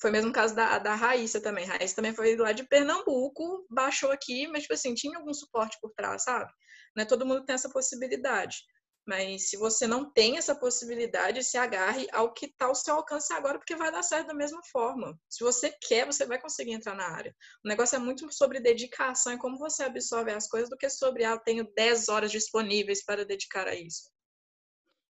[0.00, 1.64] Foi mesmo o caso da, da Raíssa também.
[1.64, 5.92] Raíssa também foi lá de Pernambuco, baixou aqui, mas, tipo assim, tinha algum suporte por
[5.94, 6.52] trás, sabe?
[6.94, 8.58] Não é todo mundo tem essa possibilidade.
[9.06, 13.32] Mas se você não tem essa possibilidade, se agarre ao que está ao seu alcance
[13.34, 15.18] agora, porque vai dar certo da mesma forma.
[15.28, 17.34] Se você quer, você vai conseguir entrar na área.
[17.62, 21.24] O negócio é muito sobre dedicação e como você absorve as coisas do que sobre,
[21.24, 24.10] ah, tenho 10 horas disponíveis para dedicar a isso.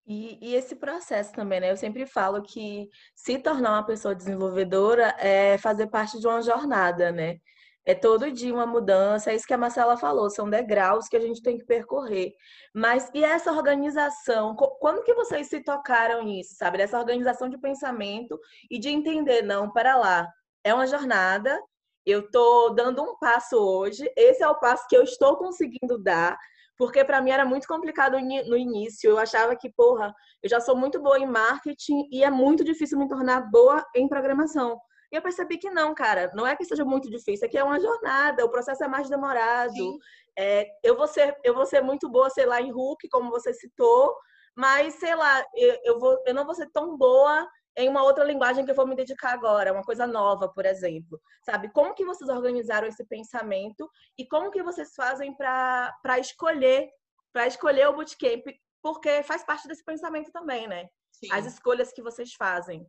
[0.06, 1.72] E, e, esse processo também, né?
[1.72, 7.12] Eu sempre falo que se tornar uma pessoa desenvolvedora é fazer parte de uma jornada,
[7.12, 7.38] né?
[7.86, 11.20] É todo dia uma mudança, é isso que a Marcela falou, são degraus que a
[11.20, 12.34] gente tem que percorrer.
[12.74, 14.56] Mas e essa organização?
[14.80, 16.78] Quando que vocês se tocaram nisso, sabe?
[16.78, 18.40] Dessa organização de pensamento
[18.70, 20.28] e de entender, não, para lá,
[20.64, 21.60] é uma jornada,
[22.06, 26.38] eu estou dando um passo hoje, esse é o passo que eu estou conseguindo dar,
[26.78, 29.10] porque para mim era muito complicado no início.
[29.10, 32.98] Eu achava que, porra, eu já sou muito boa em marketing e é muito difícil
[32.98, 34.80] me tornar boa em programação.
[35.12, 37.64] E eu percebi que não, cara, não é que seja muito difícil, é que é
[37.64, 40.00] uma jornada, o processo é mais demorado.
[40.38, 43.54] É, eu, vou ser, eu vou ser muito boa, sei lá, em Hulk, como você
[43.54, 44.16] citou,
[44.56, 48.24] mas, sei lá, eu, eu, vou, eu não vou ser tão boa em uma outra
[48.24, 51.20] linguagem que eu vou me dedicar agora, uma coisa nova, por exemplo.
[51.46, 51.72] Sabe?
[51.72, 56.90] Como que vocês organizaram esse pensamento e como que vocês fazem para escolher,
[57.32, 58.46] para escolher o bootcamp,
[58.82, 60.88] porque faz parte desse pensamento também, né?
[61.12, 61.32] Sim.
[61.32, 62.86] As escolhas que vocês fazem.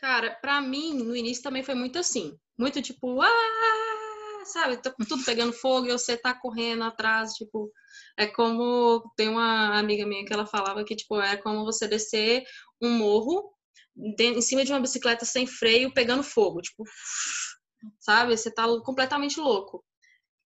[0.00, 2.34] Cara, para mim, no início também foi muito assim.
[2.58, 4.78] Muito tipo, ah, sabe?
[4.78, 7.70] Tudo pegando fogo e você tá correndo atrás, tipo.
[8.16, 9.02] É como.
[9.16, 12.44] Tem uma amiga minha que ela falava que, tipo, é como você descer
[12.80, 13.52] um morro
[14.18, 16.62] em cima de uma bicicleta sem freio pegando fogo.
[16.62, 16.84] Tipo,
[17.98, 18.36] sabe?
[18.36, 19.84] Você tá completamente louco.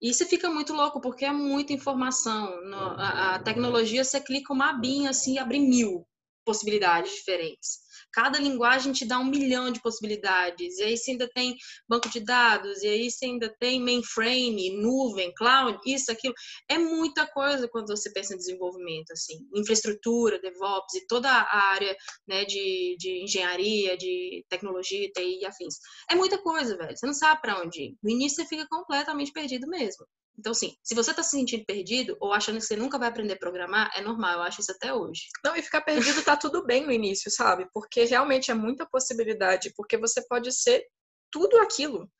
[0.02, 2.52] E você fica muito louco porque é muita informação.
[2.98, 6.06] A, a, tecnologia, você clica uma abinha assim e abre mil
[6.44, 7.83] possibilidades diferentes.
[8.14, 10.78] Cada linguagem te dá um milhão de possibilidades.
[10.78, 11.56] E aí você ainda tem
[11.88, 16.34] banco de dados, e aí você ainda tem mainframe, nuvem, cloud, isso, aquilo.
[16.68, 19.34] É muita coisa quando você pensa em desenvolvimento, assim.
[19.54, 21.96] Infraestrutura, DevOps e toda a área
[22.28, 25.74] né, de, de engenharia, de tecnologia, TI e afins.
[26.08, 26.96] É muita coisa, velho.
[26.96, 27.98] Você não sabe para onde ir.
[28.02, 30.06] No início você fica completamente perdido mesmo.
[30.38, 33.34] Então, assim, se você tá se sentindo perdido ou achando que você nunca vai aprender
[33.34, 35.28] a programar, é normal, eu acho isso até hoje.
[35.44, 37.68] Não, e ficar perdido tá tudo bem no início, sabe?
[37.72, 40.84] Porque realmente é muita possibilidade, porque você pode ser
[41.30, 42.10] tudo aquilo.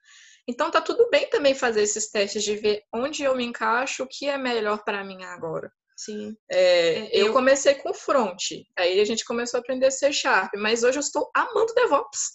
[0.47, 4.09] Então tá tudo bem também fazer esses testes de ver onde eu me encaixo, o
[4.09, 5.73] que é melhor para mim agora.
[5.97, 6.37] Sim.
[6.51, 7.27] É, é, eu...
[7.29, 7.33] eu...
[7.33, 8.43] comecei com front,
[8.77, 12.33] aí a gente começou a aprender C Sharp, mas hoje eu estou amando DevOps.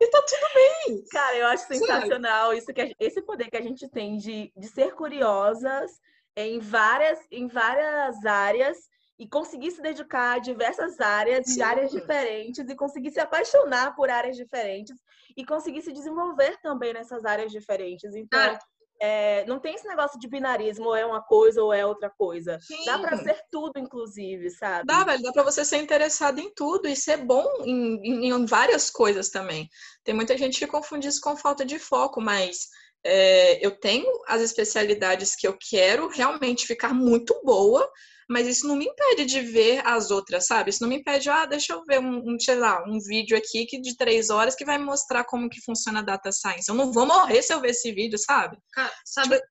[0.00, 1.04] e tá tudo bem.
[1.10, 4.94] Cara, eu acho sensacional isso que esse poder que a gente tem de, de ser
[4.94, 5.90] curiosas
[6.36, 8.78] em várias, em várias áreas
[9.18, 14.10] e conseguir se dedicar a diversas áreas, de áreas diferentes, e conseguir se apaixonar por
[14.10, 14.96] áreas diferentes
[15.36, 18.14] e conseguir se desenvolver também nessas áreas diferentes.
[18.14, 18.58] Então, ah.
[19.04, 22.58] É, não tem esse negócio de binarismo, ou é uma coisa ou é outra coisa.
[22.62, 22.84] Sim.
[22.86, 24.86] Dá para ser tudo, inclusive, sabe?
[24.86, 25.22] Dá, velho.
[25.22, 29.28] Dá para você ser interessado em tudo e ser bom em, em, em, várias coisas
[29.28, 29.68] também.
[30.02, 32.68] Tem muita gente que confunde isso com falta de foco, mas
[33.04, 37.86] é, eu tenho as especialidades que eu quero realmente ficar muito boa
[38.28, 40.70] mas isso não me impede de ver as outras, sabe?
[40.70, 43.66] Isso não me impede, ah, deixa eu ver um, um sei lá, um vídeo aqui
[43.66, 46.68] que de três horas que vai me mostrar como que funciona a data science.
[46.68, 48.58] Eu não vou morrer se eu ver esse vídeo, sabe?
[48.72, 49.36] Cara, sabe?
[49.36, 49.48] Tipo...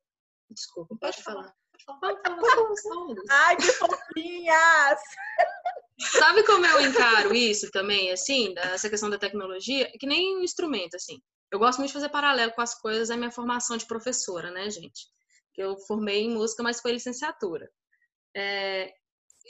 [0.49, 1.43] Desculpa, pode, pode falar.
[1.43, 1.53] falar.
[3.29, 4.99] Ai, que fofinhas!
[5.99, 9.91] Sabe como eu encaro isso também, assim, essa questão da tecnologia?
[9.99, 11.21] Que nem um instrumento, assim.
[11.51, 14.69] Eu gosto muito de fazer paralelo com as coisas da minha formação de professora, né,
[14.69, 15.07] gente?
[15.55, 17.69] Eu formei em música, mas foi licenciatura.
[18.35, 18.93] É,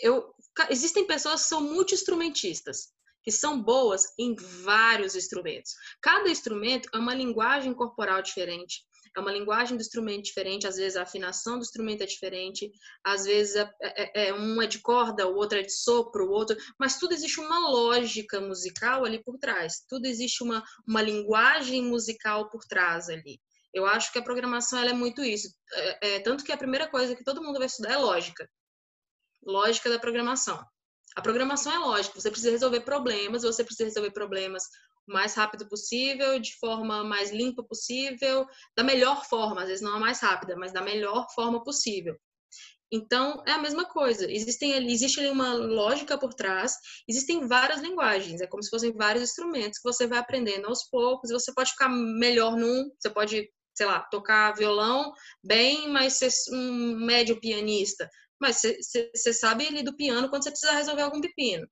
[0.02, 0.34] eu,
[0.70, 2.90] existem pessoas que são multi-instrumentistas,
[3.24, 5.74] que são boas em vários instrumentos.
[6.02, 8.84] Cada instrumento é uma linguagem corporal diferente,
[9.16, 12.72] é uma linguagem do instrumento diferente, às vezes a afinação do instrumento é diferente,
[13.04, 16.32] às vezes é, é, é, um é de corda, o outro é de sopro, o
[16.32, 21.84] outro, mas tudo existe uma lógica musical ali por trás, tudo existe uma, uma linguagem
[21.84, 23.40] musical por trás ali.
[23.72, 27.16] Eu acho que a programação é muito isso, é, é tanto que a primeira coisa
[27.16, 28.50] que todo mundo vai estudar é lógica
[29.46, 30.64] lógica da programação.
[31.16, 34.64] A programação é lógica, você precisa resolver problemas, você precisa resolver problemas
[35.08, 39.96] o mais rápido possível, de forma mais limpa possível, da melhor forma, às vezes não
[39.96, 42.18] a mais rápida, mas da melhor forma possível.
[42.92, 44.32] Então, é a mesma coisa.
[44.32, 46.76] Existem, existe ali uma lógica por trás,
[47.08, 51.30] existem várias linguagens, é como se fossem vários instrumentos que você vai aprendendo aos poucos,
[51.30, 55.12] e você pode ficar melhor num, você pode, sei lá, tocar violão
[55.44, 58.08] bem, mas ser um médio pianista.
[58.40, 61.68] Mas você sabe ali do piano quando você precisa resolver algum pepino.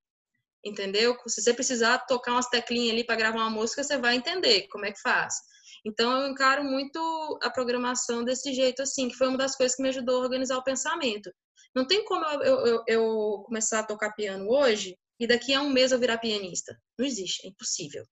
[0.63, 1.17] Entendeu?
[1.28, 4.86] Se você precisar tocar umas teclinhas ali para gravar uma música, você vai entender como
[4.86, 5.36] é que faz.
[5.84, 9.82] Então, eu encaro muito a programação desse jeito, assim, que foi uma das coisas que
[9.82, 11.32] me ajudou a organizar o pensamento.
[11.74, 15.69] Não tem como eu, eu, eu começar a tocar piano hoje e daqui a um
[15.69, 16.78] mês eu virar pianista.
[16.97, 18.06] Não existe, é impossível,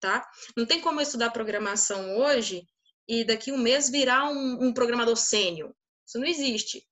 [0.00, 0.24] tá?
[0.56, 2.62] Não tem como eu estudar programação hoje
[3.08, 5.72] e daqui a um mês virar um, um programador sênior.
[6.06, 6.86] Isso não existe.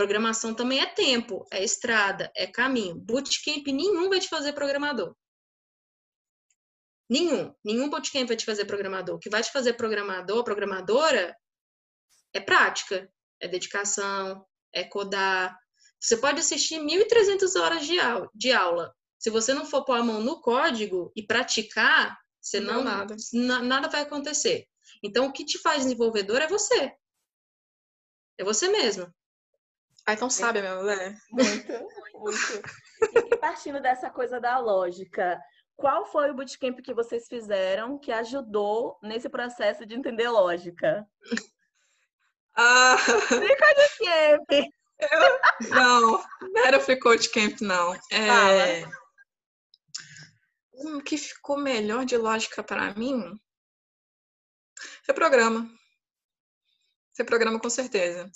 [0.00, 2.94] Programação também é tempo, é estrada, é caminho.
[2.94, 5.14] Bootcamp nenhum vai te fazer programador.
[7.06, 7.54] Nenhum.
[7.62, 9.16] Nenhum bootcamp vai te fazer programador.
[9.16, 11.36] O que vai te fazer programador, programadora,
[12.32, 15.54] é prática, é dedicação, é codar.
[16.00, 18.96] Você pode assistir 1.300 horas de aula, de aula.
[19.18, 23.16] Se você não for pôr a mão no código e praticar, você não, não nada.
[23.62, 24.66] nada vai acontecer.
[25.02, 26.90] Então, o que te faz desenvolvedor é você.
[28.38, 29.12] É você mesmo.
[30.10, 31.16] Ai, tão sábia, meu né?
[31.30, 31.72] Muito,
[32.14, 33.28] muito.
[33.32, 35.40] E partindo dessa coisa da lógica,
[35.76, 41.06] qual foi o bootcamp que vocês fizeram que ajudou nesse processo de entender lógica?
[42.56, 44.50] Ah, Free Camp!
[45.00, 47.94] Eu, não, não era Free Code Camp, não.
[48.10, 48.82] É,
[50.72, 53.40] o que ficou melhor de lógica para mim
[55.04, 55.70] foi programa.
[57.14, 58.28] Foi programa com certeza.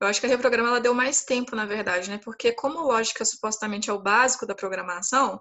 [0.00, 2.18] Eu acho que a reprograma ela deu mais tempo, na verdade, né?
[2.24, 5.40] Porque como lógica supostamente é o básico da programação,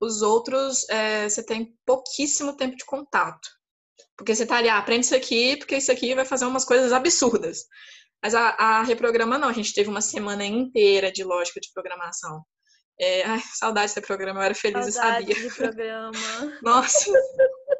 [0.00, 3.48] os outros é, você tem pouquíssimo tempo de contato.
[4.16, 6.92] Porque você tá ali, ah, aprende isso aqui, porque isso aqui vai fazer umas coisas
[6.92, 7.64] absurdas.
[8.22, 12.44] Mas a, a reprograma não, a gente teve uma semana inteira de lógica de programação.
[13.00, 15.48] É, ai, saudade desse programa, eu era feliz saudade e sabia.
[15.50, 16.12] De programa.
[16.62, 17.10] Nossa,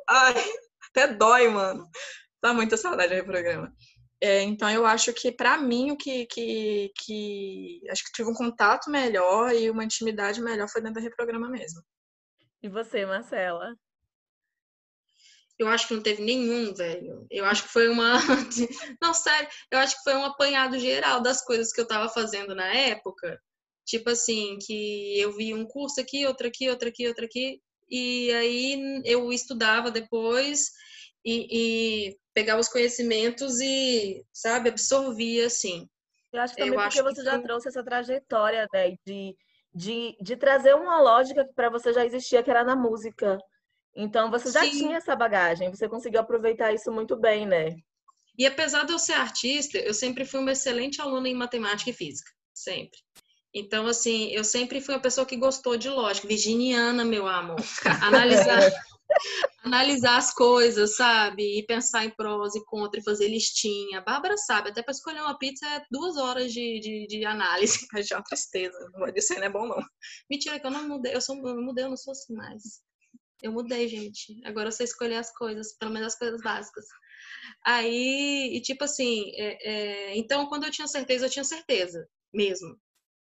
[0.09, 0.45] ai,
[0.91, 1.89] até dói, mano.
[2.43, 3.73] Dá muita saudade do reprograma.
[4.25, 8.35] É, então eu acho que para mim o que, que, que acho que tive um
[8.35, 11.83] contato melhor e uma intimidade melhor foi dentro da reprograma mesmo.
[12.63, 13.77] E você, Marcela?
[15.59, 17.27] Eu acho que não teve nenhum, velho.
[17.31, 18.15] Eu acho que foi uma.
[18.99, 22.55] Não, sério, eu acho que foi um apanhado geral das coisas que eu tava fazendo
[22.55, 23.39] na época.
[23.85, 27.61] Tipo assim, que eu vi um curso aqui, outro aqui, outro aqui, outro aqui.
[27.91, 30.71] E aí eu estudava depois
[31.23, 35.89] e, e pegava os conhecimentos e, sabe, absorvia, assim.
[36.33, 39.37] Eu acho também eu porque acho você já trouxe essa trajetória, né, de,
[39.73, 43.39] de, de trazer uma lógica que para você já existia, que era na música.
[43.95, 44.71] Então, você já Sim.
[44.71, 47.77] tinha essa bagagem, você conseguiu aproveitar isso muito bem, né?
[48.37, 51.93] E apesar de eu ser artista, eu sempre fui uma excelente aluna em matemática e
[51.93, 52.99] física, sempre.
[53.55, 57.61] Então, assim, eu sempre fui uma pessoa que gostou de lógica, virginiana, meu amor.
[58.03, 58.61] Analisar,
[59.65, 61.59] analisar as coisas, sabe?
[61.59, 64.01] E pensar em prós e contra e fazer listinha.
[64.03, 67.87] Bárbara sabe, até para escolher uma pizza é duas horas de, de, de análise.
[68.07, 68.77] Já é uma tristeza,
[69.15, 69.83] isso aí não é bom, não.
[70.31, 72.63] Mentira, que eu não mudei, eu, sou, eu mudei, eu não sou assim mais.
[73.43, 74.41] Eu mudei, gente.
[74.45, 76.87] Agora eu sei escolher as coisas, pelo menos as coisas básicas.
[77.65, 82.79] Aí, e tipo assim, é, é, então quando eu tinha certeza, eu tinha certeza mesmo.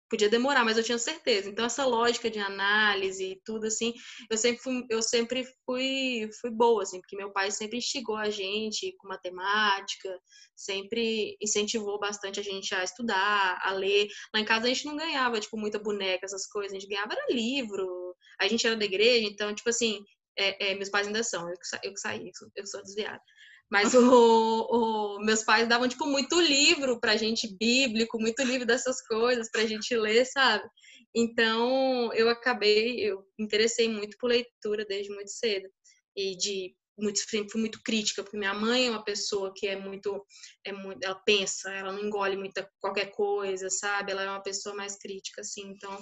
[0.09, 1.49] Podia demorar, mas eu tinha certeza.
[1.49, 3.93] Então essa lógica de análise e tudo assim,
[4.29, 8.29] eu sempre fui, eu sempre fui, fui boa assim, porque meu pai sempre instigou a
[8.29, 10.09] gente com matemática,
[10.55, 14.07] sempre incentivou bastante a gente a estudar, a ler.
[14.33, 17.13] Lá em casa a gente não ganhava tipo muita boneca, essas coisas, a gente ganhava
[17.13, 18.15] era livro.
[18.39, 20.03] A gente era da igreja, então tipo assim,
[20.37, 23.21] é, é, meus pais ainda são, eu que, eu que saí, eu sou desviada.
[23.69, 29.05] Mas o, o, meus pais davam, tipo, muito livro pra gente bíblico, muito livro dessas
[29.05, 30.67] coisas pra gente ler, sabe?
[31.15, 35.69] Então, eu acabei, eu interessei muito por leitura desde muito cedo.
[36.15, 40.25] E de muito, fui muito crítica, porque minha mãe é uma pessoa que é muito,
[40.65, 44.11] é muito, ela pensa, ela não engole muita qualquer coisa, sabe?
[44.11, 45.61] Ela é uma pessoa mais crítica, assim.
[45.69, 45.97] Então,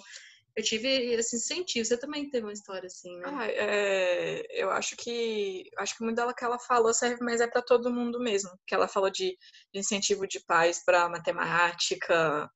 [0.58, 1.86] eu tive esse incentivo.
[1.86, 3.26] Você também teve uma história assim, né?
[3.28, 7.48] Ah, é, eu acho que acho que muito dela que ela falou serve, mas é
[7.48, 8.50] para todo mundo mesmo.
[8.65, 9.38] Que ela falou de,
[9.72, 12.50] de incentivo de pais para matemática,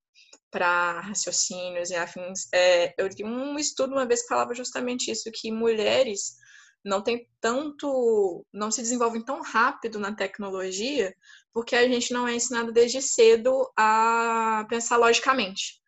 [0.49, 2.47] para raciocínios e afins.
[2.51, 6.37] É, eu li um estudo uma vez que falava justamente isso, que mulheres
[6.83, 11.15] não tem tanto, não se desenvolvem tão rápido na tecnologia,
[11.53, 15.79] porque a gente não é ensinado desde cedo a pensar logicamente.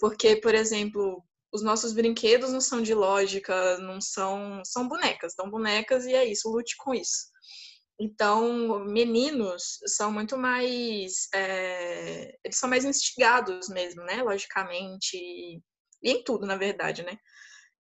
[0.00, 1.22] Porque, por exemplo,
[1.54, 4.60] os nossos brinquedos não são de lógica, não são.
[4.64, 7.32] São bonecas, são bonecas e é isso, lute com isso.
[7.98, 11.28] Então, meninos são muito mais.
[11.32, 14.20] É, eles são mais instigados mesmo, né?
[14.22, 15.16] Logicamente.
[15.16, 15.62] E,
[16.02, 17.16] em tudo, na verdade, né?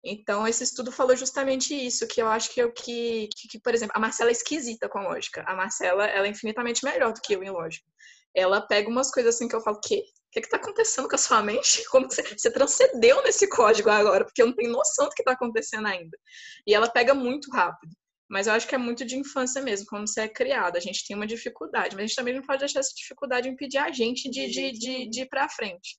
[0.04, 3.76] Então, esse estudo falou justamente isso, que eu acho que eu que, que, que, por
[3.76, 5.44] exemplo, a Marcela é esquisita com lógica.
[5.48, 7.86] A Marcela, ela é infinitamente melhor do que eu em lógica.
[8.36, 11.18] Ela pega umas coisas assim que eu falo, que o que está acontecendo com a
[11.18, 11.84] sua mente?
[11.92, 14.24] Como você, você, transcendeu nesse código agora?
[14.24, 16.18] Porque eu não tenho noção do que está acontecendo ainda.
[16.66, 17.94] E ela pega muito rápido.
[18.30, 20.78] Mas eu acho que é muito de infância mesmo, como você é criado.
[20.78, 23.78] A gente tem uma dificuldade, mas a gente também não pode deixar essa dificuldade impedir
[23.78, 25.98] a gente de, de, de, de ir para frente.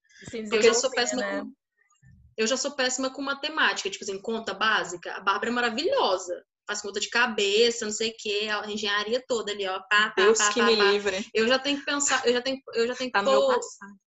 [0.49, 1.41] Porque eu sou péssima né?
[1.43, 1.53] com...
[2.35, 5.13] Eu já sou péssima com matemática, tipo assim, conta básica.
[5.13, 9.53] A Bárbara é maravilhosa faz conta de cabeça, não sei o que, a engenharia toda
[9.53, 9.81] ali, ó.
[9.81, 11.27] Pá, pá, Deus pá, que pá, me livre.
[11.35, 13.19] Eu já tenho que pensar, eu já tenho, eu já tenho que.
[13.19, 13.61] Tá pôr...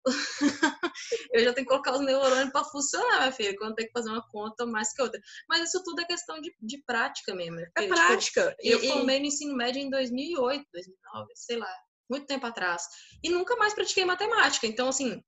[1.32, 4.10] eu já tenho que colocar os neurônios para funcionar, minha filha, quando tem que fazer
[4.10, 5.20] uma conta mais que outra.
[5.48, 7.60] Mas isso tudo é questão de, de prática mesmo.
[7.60, 8.56] É porque, é prática.
[8.60, 11.74] Tipo, e, eu formei no ensino médio em 2008, 2009, sei lá,
[12.08, 12.82] muito tempo atrás.
[13.22, 14.66] E nunca mais pratiquei matemática.
[14.66, 15.22] Então, assim,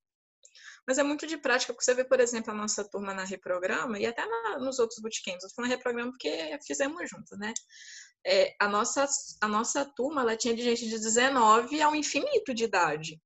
[0.86, 3.98] mas é muito de prática, porque você vê, por exemplo, a nossa turma na Reprograma
[3.98, 5.42] e até na, nos outros bootcamps.
[5.42, 7.52] Eu tô falando Reprograma porque fizemos juntos, né?
[8.24, 9.06] É, a, nossa,
[9.40, 13.20] a nossa turma, ela tinha de gente de 19 ao infinito de idade.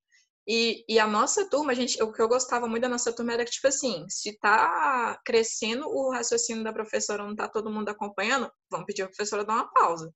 [0.49, 3.33] E, e, a nossa turma, a gente, o que eu gostava muito da nossa turma
[3.33, 7.89] era que, tipo assim, se tá crescendo o raciocínio da professora, não tá todo mundo
[7.89, 10.13] acompanhando, vamos pedir a professora dar uma pausa.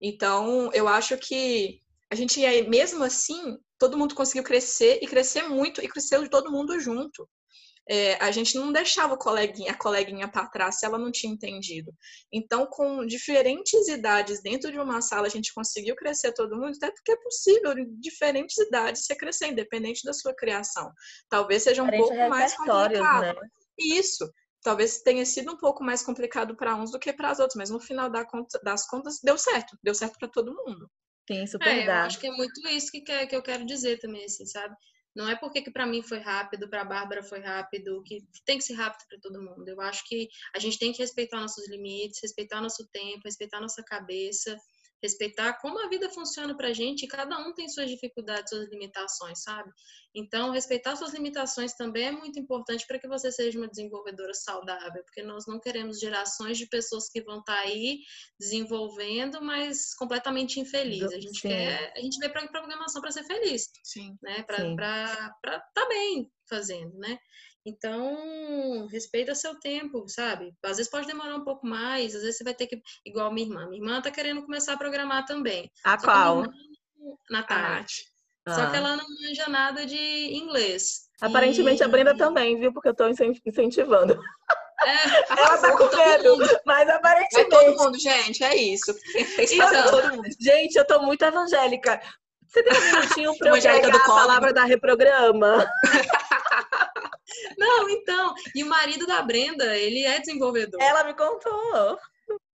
[0.00, 5.84] Então, eu acho que a gente, mesmo assim, todo mundo conseguiu crescer e crescer muito
[5.84, 7.28] e cresceu de todo mundo junto.
[7.90, 11.32] É, a gente não deixava o coleguinha, a coleguinha para trás se ela não tinha
[11.32, 11.90] entendido.
[12.30, 16.90] Então, com diferentes idades dentro de uma sala, a gente conseguiu crescer todo mundo, até
[16.90, 20.92] porque é possível, em diferentes idades, você crescer, independente da sua criação.
[21.30, 23.40] Talvez seja um pouco mais complicado.
[23.40, 23.48] Né?
[23.78, 24.30] Isso.
[24.62, 27.70] Talvez tenha sido um pouco mais complicado para uns do que para as outras, mas
[27.70, 29.78] no final das contas, deu certo.
[29.82, 30.90] Deu certo para todo mundo.
[31.28, 31.92] Sim, super é, dá.
[31.92, 34.74] Eu acho que é muito isso que, que eu quero dizer também, assim, sabe?
[35.14, 38.56] Não é porque que para mim foi rápido, para a Bárbara foi rápido, que tem
[38.56, 39.68] que ser rápido para todo mundo.
[39.68, 43.82] Eu acho que a gente tem que respeitar nossos limites, respeitar nosso tempo, respeitar nossa
[43.82, 44.56] cabeça
[45.02, 49.42] respeitar como a vida funciona pra gente e cada um tem suas dificuldades, suas limitações,
[49.42, 49.70] sabe?
[50.14, 55.02] Então, respeitar suas limitações também é muito importante para que você seja uma desenvolvedora saudável,
[55.04, 58.00] porque nós não queremos gerações de pessoas que vão estar tá aí
[58.38, 61.12] desenvolvendo, mas completamente infelizes.
[61.12, 61.48] A gente Sim.
[61.48, 64.16] quer, a gente veio para programação para ser feliz, Sim.
[64.22, 64.42] né?
[64.42, 67.18] Para estar tá bem fazendo, né?
[67.68, 70.54] Então, respeita seu tempo, sabe?
[70.64, 72.80] Às vezes pode demorar um pouco mais, às vezes você vai ter que.
[73.04, 73.66] Igual minha irmã.
[73.68, 75.70] Minha irmã tá querendo começar a programar também.
[75.84, 76.44] A Só qual?
[77.30, 77.84] Natália.
[78.46, 78.54] Ah.
[78.54, 79.96] Só que ela não manja nada de
[80.34, 81.08] inglês.
[81.20, 81.84] Aparentemente e...
[81.84, 82.72] a Brenda também, viu?
[82.72, 84.18] Porque eu tô incentivando.
[84.82, 84.94] É,
[85.38, 87.54] ela tá com medo, mas aparentemente.
[87.54, 88.94] É todo mundo, gente, é isso.
[89.14, 90.22] Então.
[90.40, 92.00] Gente, eu tô muito evangélica.
[92.46, 95.70] Você tem um minutinho pra eu pegar a palavra da reprograma?
[97.58, 98.34] Não, então.
[98.54, 100.80] E o marido da Brenda, ele é desenvolvedor.
[100.80, 101.98] Ela me contou.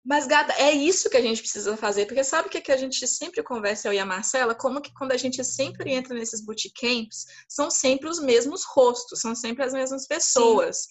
[0.04, 2.76] Mas, gata, é isso que a gente precisa fazer, porque sabe o que, que a
[2.76, 4.54] gente sempre conversa, eu e a Marcela?
[4.54, 9.34] Como que quando a gente sempre entra nesses bootcamps, são sempre os mesmos rostos, são
[9.34, 10.76] sempre as mesmas pessoas.
[10.76, 10.88] Sim.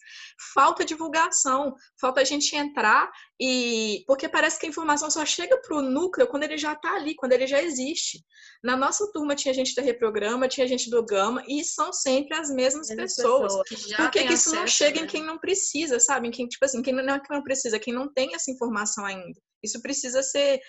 [0.55, 4.03] Falta divulgação, falta a gente entrar e.
[4.07, 7.13] Porque parece que a informação só chega para o núcleo quando ele já está ali,
[7.13, 8.23] quando ele já existe.
[8.63, 12.49] Na nossa turma tinha gente da Reprograma, tinha gente do Gama, e são sempre as
[12.49, 13.55] mesmas pessoas.
[13.67, 13.93] pessoas.
[13.95, 15.05] Por que, que isso acesso, não chega né?
[15.05, 16.29] em quem não precisa, sabe?
[16.29, 19.02] Em quem, tipo assim, quem não é que não precisa, quem não tem essa informação
[19.03, 19.39] informação ainda.
[19.61, 20.61] Isso precisa ser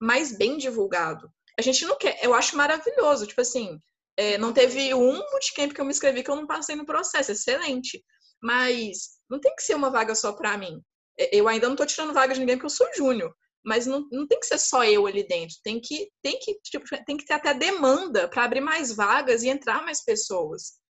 [0.00, 1.30] mais bem divulgado.
[1.58, 3.78] A gente não quer, eu acho maravilhoso, tipo assim,
[4.16, 7.32] é, não teve um bootcamp que eu me inscrevi que eu não passei no processo,
[7.32, 8.02] excelente.
[8.42, 10.80] Mas não tem que ser uma vaga só para mim.
[11.18, 13.34] É, eu ainda não tô tirando vaga de ninguém porque eu sou júnior.
[13.62, 15.54] Mas não, não tem que ser só eu ali dentro.
[15.62, 19.48] Tem que, tem que, tipo, tem que ter até demanda para abrir mais vagas e
[19.48, 20.80] entrar mais pessoas.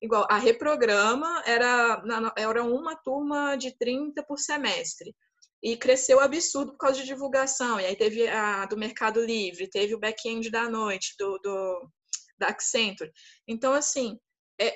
[0.00, 2.02] Igual, a reprograma era,
[2.36, 5.12] era uma turma de 30 por semestre
[5.62, 7.78] e cresceu absurdo por causa de divulgação.
[7.78, 11.90] E aí teve a do Mercado Livre, teve o back-end da noite, do, do,
[12.38, 13.12] da Accenture.
[13.46, 14.18] Então, assim,
[14.60, 14.74] é,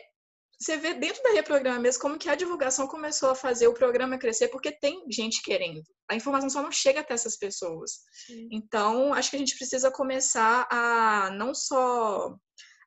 [0.59, 4.18] você vê dentro da Reprograma mesmo como que a divulgação começou a fazer o programa
[4.18, 5.82] crescer, porque tem gente querendo.
[6.11, 8.01] A informação só não chega até essas pessoas.
[8.26, 8.49] Sim.
[8.53, 12.37] Então, acho que a gente precisa começar a não só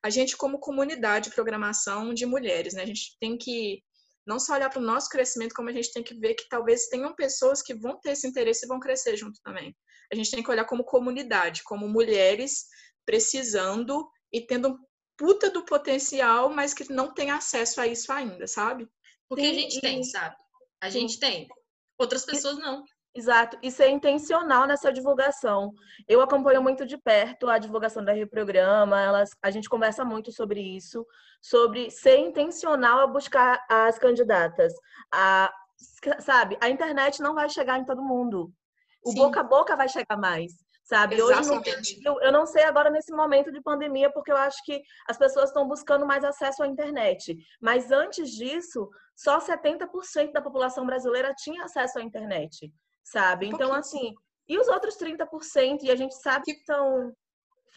[0.02, 2.82] a gente como comunidade de programação de mulheres, né?
[2.82, 3.82] A gente tem que
[4.28, 6.86] não só olhar para o nosso crescimento, como a gente tem que ver que talvez
[6.88, 9.74] tenham pessoas que vão ter esse interesse e vão crescer junto também.
[10.12, 12.66] A gente tem que olhar como comunidade, como mulheres
[13.06, 14.78] precisando e tendo um
[15.16, 18.86] puta do potencial, mas que não tem acesso a isso ainda, sabe?
[19.26, 20.36] Porque a gente tem, sabe?
[20.78, 21.48] A gente tem.
[21.98, 22.84] Outras pessoas não.
[23.14, 25.72] Exato, e ser intencional nessa divulgação.
[26.06, 30.60] Eu acompanho muito de perto a divulgação da Reprograma, elas, a gente conversa muito sobre
[30.60, 31.06] isso,
[31.40, 34.72] sobre ser intencional a buscar as candidatas.
[35.12, 35.52] A,
[36.20, 38.52] sabe, a internet não vai chegar em todo mundo.
[39.04, 39.18] O Sim.
[39.18, 40.52] boca a boca vai chegar mais.
[40.84, 41.74] Sabe, Exatamente.
[41.76, 45.18] hoje no, eu não sei agora nesse momento de pandemia, porque eu acho que as
[45.18, 47.36] pessoas estão buscando mais acesso à internet.
[47.60, 52.72] Mas antes disso, só 70% da população brasileira tinha acesso à internet
[53.10, 53.46] sabe?
[53.46, 54.14] Um então, assim,
[54.48, 57.12] e os outros 30%, e a gente sabe que estão.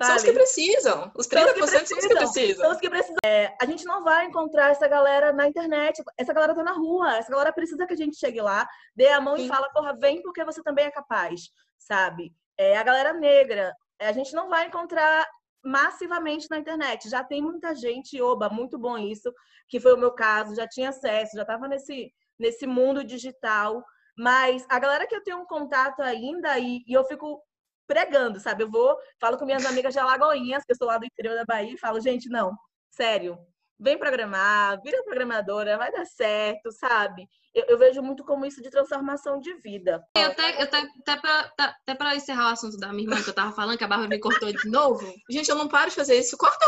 [0.02, 1.12] São os que precisam.
[1.16, 2.16] Os 30% são os que precisam.
[2.16, 2.64] São os que precisam.
[2.64, 3.18] São os que precisam.
[3.24, 6.02] É, a gente não vai encontrar essa galera na internet.
[6.18, 7.18] Essa galera tá na rua.
[7.18, 9.46] Essa galera precisa que a gente chegue lá, dê a mão Sim.
[9.46, 12.34] e fala, porra, vem porque você também é capaz, sabe?
[12.58, 15.28] É, a galera negra, é, a gente não vai encontrar
[15.64, 17.10] massivamente na internet.
[17.10, 19.32] Já tem muita gente, oba, muito bom isso,
[19.70, 23.84] que foi o meu caso, já tinha acesso, já estava nesse, nesse mundo digital.
[24.22, 27.44] Mas a galera que eu tenho um contato ainda e, e eu fico
[27.88, 28.62] pregando, sabe?
[28.62, 31.44] Eu vou, falo com minhas amigas de Alagoinhas, que eu sou lá do interior da
[31.44, 32.56] Bahia, e falo, gente, não,
[32.92, 33.36] sério,
[33.82, 37.28] vem programar, vira programadora, vai dar certo, sabe?
[37.54, 40.02] Eu, eu, vejo muito como isso de transformação de vida.
[40.16, 43.30] Eu até, eu até, até, pra, tá, até encerrar o assunto da minha irmã que
[43.30, 45.14] eu tava falando, que a Bárbara me cortou de novo.
[45.30, 46.38] Gente, eu não paro de fazer isso.
[46.38, 46.66] Corta,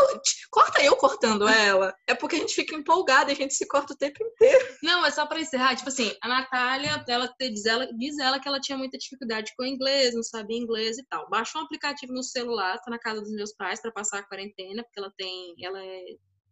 [0.50, 1.94] corta eu cortando ela.
[2.06, 4.76] É porque a gente fica empolgada e a gente se corta o tempo inteiro.
[4.82, 5.74] Não, é só pra encerrar.
[5.74, 9.64] Tipo assim, a Natália, ela diz, ela diz ela que ela tinha muita dificuldade com
[9.64, 11.28] inglês, não sabia inglês e tal.
[11.30, 14.82] Baixou um aplicativo no celular, tá na casa dos meus pais para passar a quarentena,
[14.82, 15.54] porque ela tem.
[15.62, 16.02] Ela é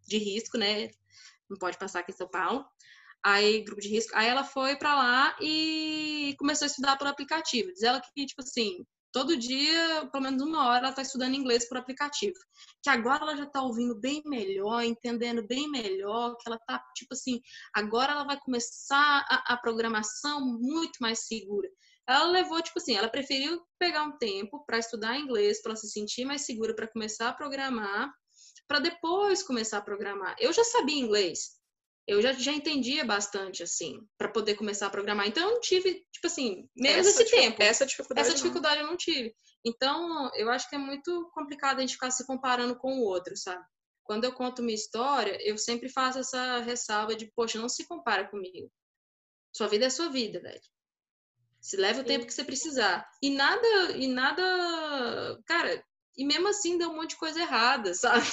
[0.07, 0.91] de risco, né?
[1.49, 2.65] Não pode passar aqui em São Paulo.
[3.25, 4.13] Aí, grupo de risco.
[4.17, 7.73] Aí ela foi para lá e começou a estudar por aplicativo.
[7.73, 11.69] Diz ela que, tipo assim, todo dia, pelo menos uma hora, ela tá estudando inglês
[11.69, 12.35] por aplicativo.
[12.83, 17.13] Que agora ela já tá ouvindo bem melhor, entendendo bem melhor, que ela tá, tipo
[17.13, 17.41] assim,
[17.75, 21.69] agora ela vai começar a, a programação muito mais segura.
[22.09, 26.25] Ela levou, tipo assim, ela preferiu pegar um tempo para estudar inglês, para se sentir
[26.25, 28.13] mais segura, para começar a programar,
[28.69, 30.37] para depois começar a programar.
[30.39, 31.63] Eu já sabia inglês,
[32.07, 35.27] eu já, já entendia bastante, assim, para poder começar a programar.
[35.27, 37.63] Então, eu não tive, tipo assim, menos esse tempo.
[37.63, 38.27] Essa dificuldade.
[38.27, 38.83] Essa dificuldade não.
[38.83, 39.35] eu não tive.
[39.65, 43.37] Então, eu acho que é muito complicado a gente ficar se comparando com o outro,
[43.37, 43.65] sabe?
[44.03, 48.29] Quando eu conto minha história, eu sempre faço essa ressalva de, poxa, não se compara
[48.29, 48.71] comigo.
[49.53, 50.61] Sua vida é sua vida, velho.
[51.61, 53.09] Se leva o tempo que você precisar.
[53.23, 55.85] E nada, e nada, cara,
[56.17, 58.27] e mesmo assim deu um monte de coisa errada, sabe?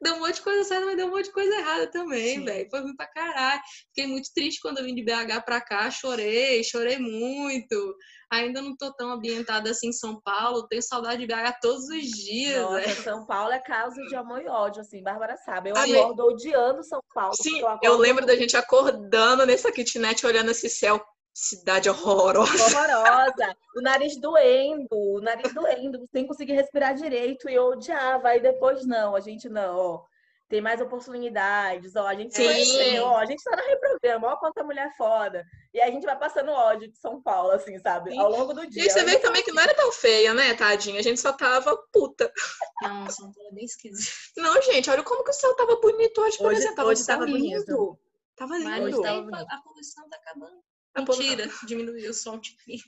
[0.00, 2.68] Deu um monte de coisa certa, mas deu um monte de coisa errada também, velho.
[2.70, 3.60] Foi ruim pra caralho.
[3.88, 7.96] Fiquei muito triste quando eu vim de BH pra cá, chorei, chorei muito.
[8.30, 12.02] Ainda não tô tão ambientada assim em São Paulo, tenho saudade de BH todos os
[12.02, 12.60] dias.
[12.60, 13.02] Nossa, véio.
[13.02, 15.70] São Paulo é causa de amor e ódio, assim, Bárbara sabe.
[15.70, 15.96] Eu Sim.
[15.96, 17.34] acordo odiando São Paulo.
[17.40, 21.02] Sim, acordo eu lembro da gente acordando nessa kitnet, olhando esse céu.
[21.40, 22.64] Cidade horrorosa.
[22.64, 28.28] horrorosa, o nariz doendo, o nariz doendo, sem conseguir respirar direito, e eu odiava.
[28.30, 30.04] Aí depois, não, a gente não, ó,
[30.48, 32.44] tem mais oportunidades, ó, a gente Sim.
[32.44, 35.44] conheceu, ó, a gente tá no reprograma, ó, quanta mulher foda.
[35.72, 38.18] E aí a gente vai passando ódio de São Paulo, assim, sabe, Sim.
[38.18, 38.84] ao longo do dia.
[38.84, 40.98] E você vê também que não era tão feia, né, tadinha?
[40.98, 42.32] A gente só tava puta.
[42.82, 44.10] Não, São Paulo é bem esquisito.
[44.36, 46.76] Não, gente, olha como que o céu tava bonito hoje, por Hoje- exemplo.
[46.76, 47.38] Tava, hoje tava lindo.
[47.38, 47.98] bonito.
[48.36, 49.02] Tava Mas lindo.
[49.02, 49.46] tava tem- bonito.
[49.52, 50.67] a poluição tá acabando.
[50.98, 52.84] Mentira, diminuiu só um tiquinho.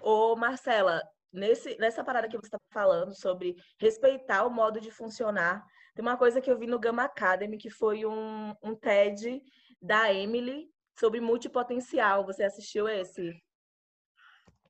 [0.00, 1.02] Ô, Marcela,
[1.32, 6.16] nesse, nessa parada que você está falando sobre respeitar o modo de funcionar, tem uma
[6.16, 9.42] coisa que eu vi no Gama Academy, que foi um, um TED
[9.82, 12.24] da Emily sobre multipotencial.
[12.24, 13.32] Você assistiu esse?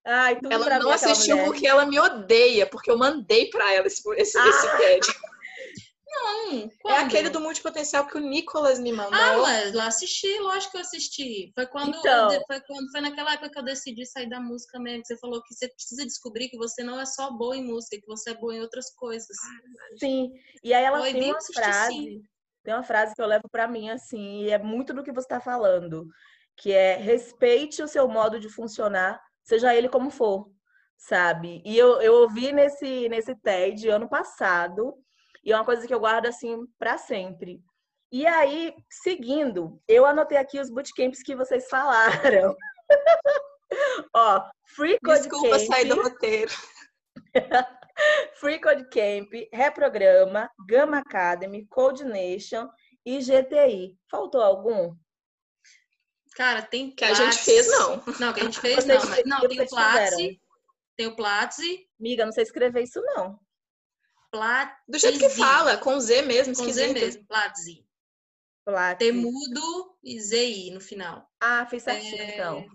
[0.04, 1.48] Ai, Ela não mim, assistiu mulher.
[1.50, 4.48] porque ela me odeia, porque eu mandei pra ela esse, esse, Ah!
[4.48, 5.06] esse TED.
[6.12, 6.96] Não, É quando?
[7.06, 9.14] aquele do multipotencial que o Nicolas me mandou.
[9.18, 11.52] Ah, lá, lá assisti, lógico que eu assisti.
[11.54, 12.32] Foi quando, Então.
[12.32, 15.04] eu foi quando foi naquela época que eu decidi sair da música mesmo.
[15.06, 18.06] Você falou que você precisa descobrir que você não é só boa em música, que
[18.06, 19.36] você é boa em outras coisas.
[19.98, 20.32] Sim.
[20.64, 22.22] E aí ela Foi tem uma assistir, frase, sim.
[22.64, 25.26] tem uma frase que eu levo pra mim assim, e é muito do que você
[25.26, 26.06] está falando,
[26.56, 30.50] que é respeite o seu modo de funcionar, seja ele como for,
[30.98, 31.62] sabe?
[31.64, 34.94] E eu, eu ouvi nesse nesse TED ano passado,
[35.44, 37.62] e é uma coisa que eu guardo assim pra sempre.
[38.12, 42.56] E aí, seguindo, eu anotei aqui os bootcamps que vocês falaram.
[44.14, 46.52] Ó, Free Code Desculpa sair do Camp, roteiro.
[48.40, 52.68] Free Code Camp, Reprograma, Gama Academy, Coordination
[53.06, 53.96] e GTI.
[54.10, 54.94] Faltou algum?
[56.34, 57.44] Cara, tem Que a gente Platzi.
[57.44, 58.02] fez, não.
[58.18, 59.10] Não, que a gente fez, Vocês não.
[59.10, 59.68] Mas, não, tem o fizeram?
[59.68, 60.40] Platzi.
[60.96, 61.88] Tem o Platzi.
[61.98, 63.38] Miga, não sei escrever isso, não.
[64.30, 64.74] Platzi.
[64.88, 66.92] Do jeito que fala, com Z mesmo, Com Z esquisito.
[66.94, 67.86] mesmo, Platzi.
[68.64, 68.98] Platzi.
[68.98, 71.28] Temudo e ZI no final.
[71.40, 72.66] Ah, fiz certinho, É, então.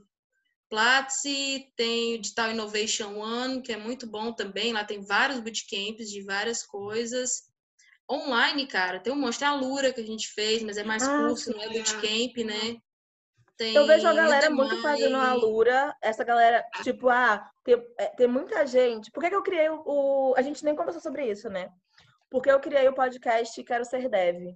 [0.69, 4.73] Platzi, tem o Digital Innovation One, que é muito bom também.
[4.73, 7.43] Lá tem vários bootcamps de várias coisas.
[8.11, 9.39] Online, cara, tem um monte.
[9.39, 12.37] Tem a Lura que a gente fez, mas é mais Ah, curso, não é bootcamp,
[12.43, 12.77] né?
[13.57, 18.07] Tem Eu vejo a galera muito fazendo a Lura, essa galera, tipo, ah, tem, é,
[18.07, 19.09] tem muita gente.
[19.11, 21.69] Por que, que eu criei o, o- A gente nem conversou sobre isso, né?
[22.29, 24.55] Porque eu criei o podcast Quero Ser Dev.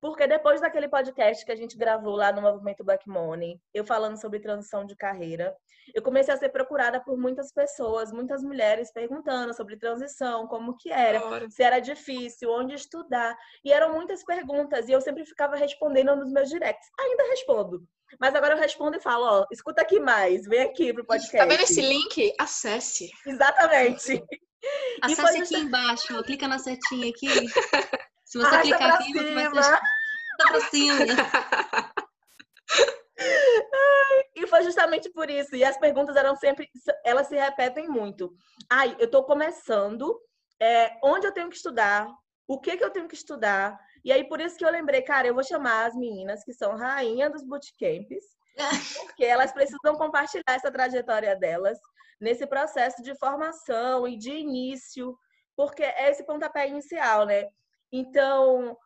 [0.00, 4.20] Porque depois daquele podcast que a gente gravou lá no Movimento Black Money, eu falando
[4.20, 5.54] sobre transição de carreira,
[5.94, 10.90] eu comecei a ser procurada por muitas pessoas, muitas mulheres perguntando sobre transição, como que
[10.90, 11.20] era,
[11.50, 13.36] se era difícil, onde estudar.
[13.64, 16.88] E eram muitas perguntas, e eu sempre ficava respondendo nos meus directs.
[16.98, 17.84] Ainda respondo.
[18.20, 21.36] Mas agora eu respondo e falo, ó, escuta aqui mais, vem aqui pro podcast.
[21.36, 22.34] Tá vendo esse link?
[22.38, 23.10] Acesse.
[23.26, 24.22] Exatamente.
[25.04, 27.28] Foi Acesse aqui embaixo, ó, clica na setinha aqui.
[28.24, 29.62] Se você Arrasta clicar aqui, você vai cima.
[29.62, 29.80] ser
[30.48, 30.96] pra cima.
[34.34, 35.54] E foi justamente por isso.
[35.54, 36.68] E as perguntas eram sempre,
[37.04, 38.34] elas se repetem muito.
[38.68, 40.18] Ai, eu tô começando,
[40.60, 42.08] é, onde eu tenho que estudar,
[42.48, 43.78] o que que eu tenho que estudar.
[44.04, 46.76] E aí, por isso que eu lembrei, cara, eu vou chamar as meninas que são
[46.76, 48.24] rainha dos bootcamps,
[49.06, 51.78] porque elas precisam compartilhar essa trajetória delas
[52.20, 55.16] nesse processo de formação e de início,
[55.56, 57.48] porque é esse pontapé inicial, né?
[57.90, 58.76] Então,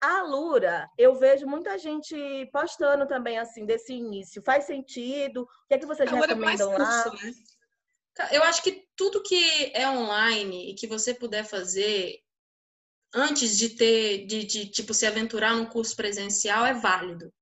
[0.00, 2.16] a Lura, eu vejo muita gente
[2.52, 4.42] postando também assim desse início.
[4.42, 5.42] Faz sentido?
[5.42, 7.02] O que é que vocês Agora recomendam lá?
[7.04, 7.32] curso, né?
[8.32, 12.18] Eu acho que tudo que é online e que você puder fazer
[13.14, 17.32] antes de ter, de, de, tipo se aventurar num curso presencial é válido,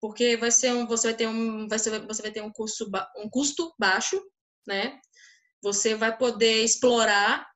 [0.00, 2.90] porque vai ser um, você vai ter um, vai ser, você vai ter um curso,
[3.16, 4.20] um custo baixo,
[4.66, 4.98] né?
[5.62, 7.46] Você vai poder explorar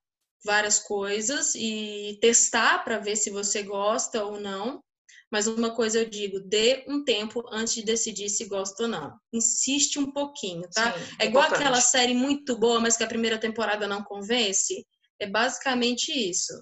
[0.45, 4.83] várias coisas e testar para ver se você gosta ou não.
[5.29, 9.19] Mas uma coisa eu digo, dê um tempo antes de decidir se gosta ou não.
[9.33, 10.93] Insiste um pouquinho, tá?
[10.93, 11.67] Sim, É igual importante.
[11.67, 14.87] aquela série muito boa, mas que a primeira temporada não convence.
[15.19, 16.53] É basicamente isso,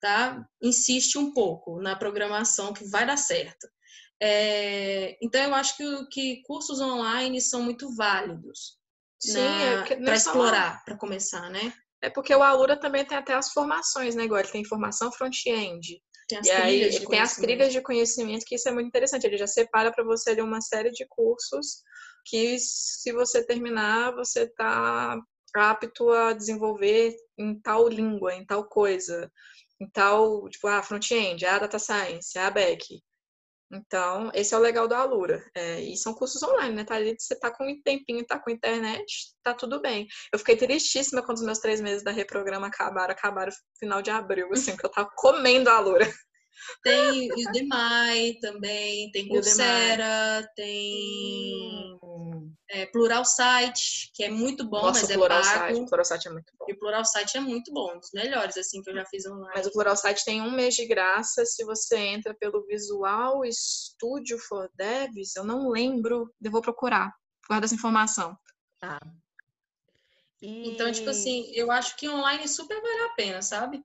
[0.00, 0.44] tá?
[0.62, 3.66] Insiste um pouco na programação que vai dar certo.
[4.20, 8.78] É, então eu acho que, que cursos online são muito válidos
[9.18, 11.72] Sim, é para é só- explorar, para começar, né?
[12.02, 14.24] É porque o Alura também tem até as formações, né?
[14.24, 16.00] Igual ele tem formação front-end.
[16.28, 19.24] Tem as E aí de tem as trilhas de conhecimento, que isso é muito interessante.
[19.26, 21.82] Ele já separa para você ali uma série de cursos
[22.24, 25.18] que, se você terminar, você está
[25.54, 29.30] apto a desenvolver em tal língua, em tal coisa.
[29.80, 33.00] Em tal, tipo, a front-end, a data science, a back.
[33.70, 35.44] Então, esse é o legal do Alura.
[35.54, 36.84] É, e são cursos online, né?
[36.84, 40.06] Tá você tá com um tempinho, tá com internet, tá tudo bem.
[40.32, 44.10] Eu fiquei tristíssima quando os meus três meses da reprograma acabaram, acabaram no final de
[44.10, 46.06] abril, assim, que eu tava comendo a Alura.
[46.82, 51.98] Tem Udemy também, tem Coursera, tem
[52.68, 55.74] é, Plural Site, que é muito bom, Nossa, mas é Plural pago.
[55.76, 56.66] Site, Plural Site é muito bom.
[56.68, 59.26] E o Plural Site é muito bom, um dos melhores, assim, que eu já fiz
[59.26, 59.52] online.
[59.54, 64.38] Mas o Plural Site tem um mês de graça se você entra pelo Visual Studio
[64.38, 65.36] for Devs.
[65.36, 67.12] Eu não lembro, eu vou procurar.
[67.48, 68.36] Guarda essa informação.
[68.80, 68.98] Tá.
[70.42, 70.70] E...
[70.70, 73.82] Então, tipo assim, eu acho que online super vale a pena, sabe?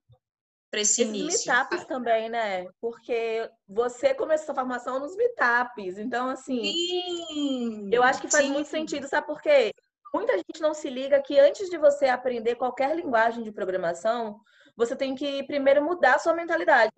[0.72, 1.52] Para esse Esses início.
[1.54, 2.66] meetups também, né?
[2.80, 5.98] Porque você começou a formação nos meetups.
[5.98, 7.90] Então, assim, Sim!
[7.92, 8.54] eu acho que faz sim.
[8.54, 9.74] muito sentido, sabe por quê?
[10.14, 14.40] Muita gente não se liga que antes de você aprender qualquer linguagem de programação,
[14.76, 16.92] você tem que primeiro mudar a sua mentalidade.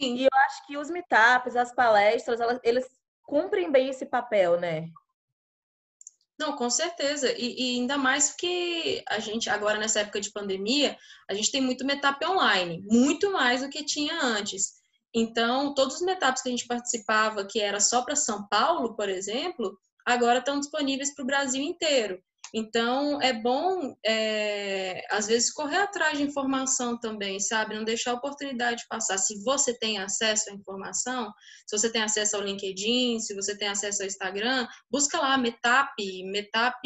[0.00, 0.16] Sim.
[0.16, 2.86] E eu acho que os meetups, as palestras, elas, eles
[3.22, 4.88] cumprem bem esse papel, né?
[6.38, 7.32] Não, com certeza.
[7.32, 10.96] E, e ainda mais que a gente, agora nessa época de pandemia,
[11.30, 14.82] a gente tem muito meetup online, muito mais do que tinha antes.
[15.14, 19.08] Então, todos os meetups que a gente participava, que era só para São Paulo, por
[19.08, 22.22] exemplo, agora estão disponíveis para o Brasil inteiro.
[22.54, 27.74] Então, é bom, é, às vezes, correr atrás de informação também, sabe?
[27.74, 29.16] Não deixar a oportunidade passar.
[29.16, 31.32] Se você tem acesso à informação,
[31.66, 35.94] se você tem acesso ao LinkedIn, se você tem acesso ao Instagram, busca lá Metap,
[36.24, 36.78] Metap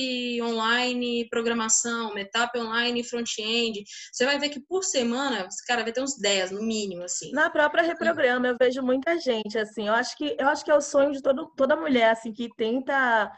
[0.43, 3.83] online programação, Metap online front-end.
[4.13, 7.33] Você vai ver que por semana, cara, vai ter uns 10 no mínimo, assim.
[7.33, 10.75] Na própria reprograma, eu vejo muita gente, assim, eu acho que eu acho que é
[10.75, 13.33] o sonho de todo, toda mulher, assim, que tenta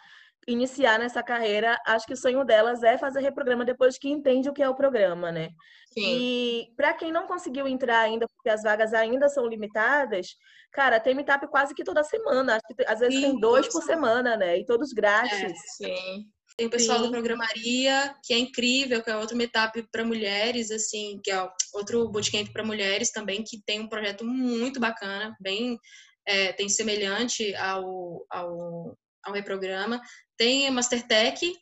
[0.49, 4.53] iniciar nessa carreira, acho que o sonho delas é fazer reprograma depois que entende o
[4.53, 5.51] que é o programa, né?
[5.93, 6.19] Sim.
[6.19, 10.29] E para quem não conseguiu entrar ainda, porque as vagas ainda são limitadas,
[10.73, 12.57] cara, tem meetup quase que toda semana.
[12.57, 14.59] Acho que às vezes Sim, tem dois por semana, né?
[14.59, 15.53] E todos grátis.
[15.77, 16.25] Sim.
[16.57, 17.05] Tem o pessoal Sim.
[17.05, 22.09] do Programaria, que é incrível, que é outro meetup para mulheres, assim, que é outro
[22.09, 25.79] bootcamp para mulheres também, que tem um projeto muito bacana, bem
[26.27, 30.01] é, tem semelhante ao, ao, ao reprograma.
[30.37, 31.53] Tem a Mastertech,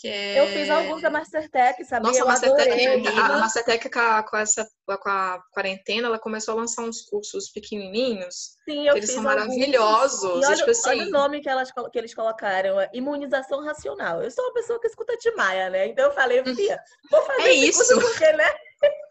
[0.00, 0.40] que é...
[0.40, 2.08] Eu fiz alguns da Mastertech, sabia?
[2.10, 7.02] Nossa, a Mastertech, a Mastertech com, essa com a quarentena, ela começou a lançar uns
[7.02, 8.56] cursos pequenininhos.
[8.64, 9.46] Sim, eu Eles são alguns.
[9.46, 10.22] maravilhosos.
[10.22, 13.62] E e, olha, tipo assim, olha o nome que, elas, que eles colocaram, é imunização
[13.62, 14.22] racional.
[14.22, 15.88] Eu sou uma pessoa que escuta Timaya, né?
[15.88, 16.80] Então eu falei, Fia,
[17.10, 18.00] vou fazer É esse curso isso.
[18.00, 18.50] porque, né?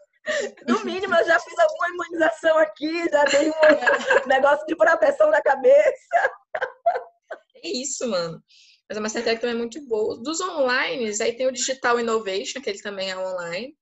[0.68, 3.52] No mínimo, eu já fiz alguma imunização aqui, já dei um
[4.28, 6.30] negócio de proteção na cabeça.
[7.62, 8.42] É isso, mano.
[8.88, 10.20] Mas a Mastertech também é muito boa.
[10.20, 13.76] Dos online, aí tem o Digital Innovation, que ele também é online.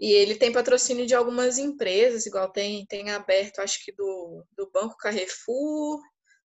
[0.00, 4.70] E ele tem patrocínio de algumas empresas, igual tem, tem aberto, acho que do, do
[4.70, 6.00] Banco Carrefour,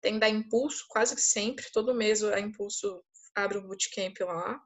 [0.01, 3.03] tem da Impulso, quase que sempre, todo mês a Impulso
[3.35, 4.61] abre um bootcamp lá.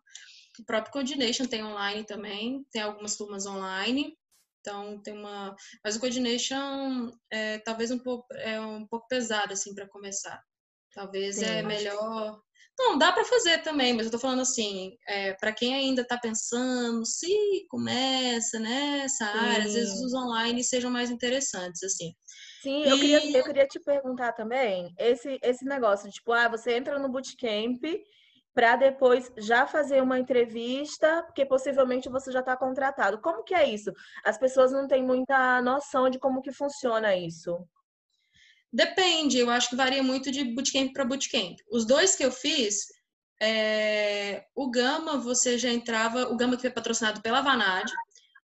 [0.59, 4.17] O próprio Coordination tem online também, tem algumas turmas online.
[4.61, 9.75] Então tem uma, mas o Coordination é talvez um pouco é um pouco pesado assim
[9.75, 10.43] para começar.
[10.95, 12.41] Talvez Sim, é melhor.
[12.79, 16.17] Não, dá para fazer também, mas eu tô falando assim, é, para quem ainda está
[16.19, 22.15] pensando se começa nessa área, às vezes os online sejam mais interessantes assim.
[22.63, 26.73] Sim, eu queria, E- eu queria te perguntar também esse, esse negócio, tipo, ah, você
[26.75, 27.83] entra no bootcamp
[28.55, 33.21] para depois já fazer uma entrevista, porque possivelmente você já está contratado.
[33.21, 33.93] Como que é isso?
[34.25, 37.57] As pessoas não têm muita noção de como que funciona isso.
[38.73, 41.59] Depende, eu acho que varia muito de bootcamp para bootcamp.
[41.71, 42.87] Os dois que eu fiz,
[43.43, 47.91] é, o Gama, você já entrava, o Gama que foi patrocinado pela Vanad,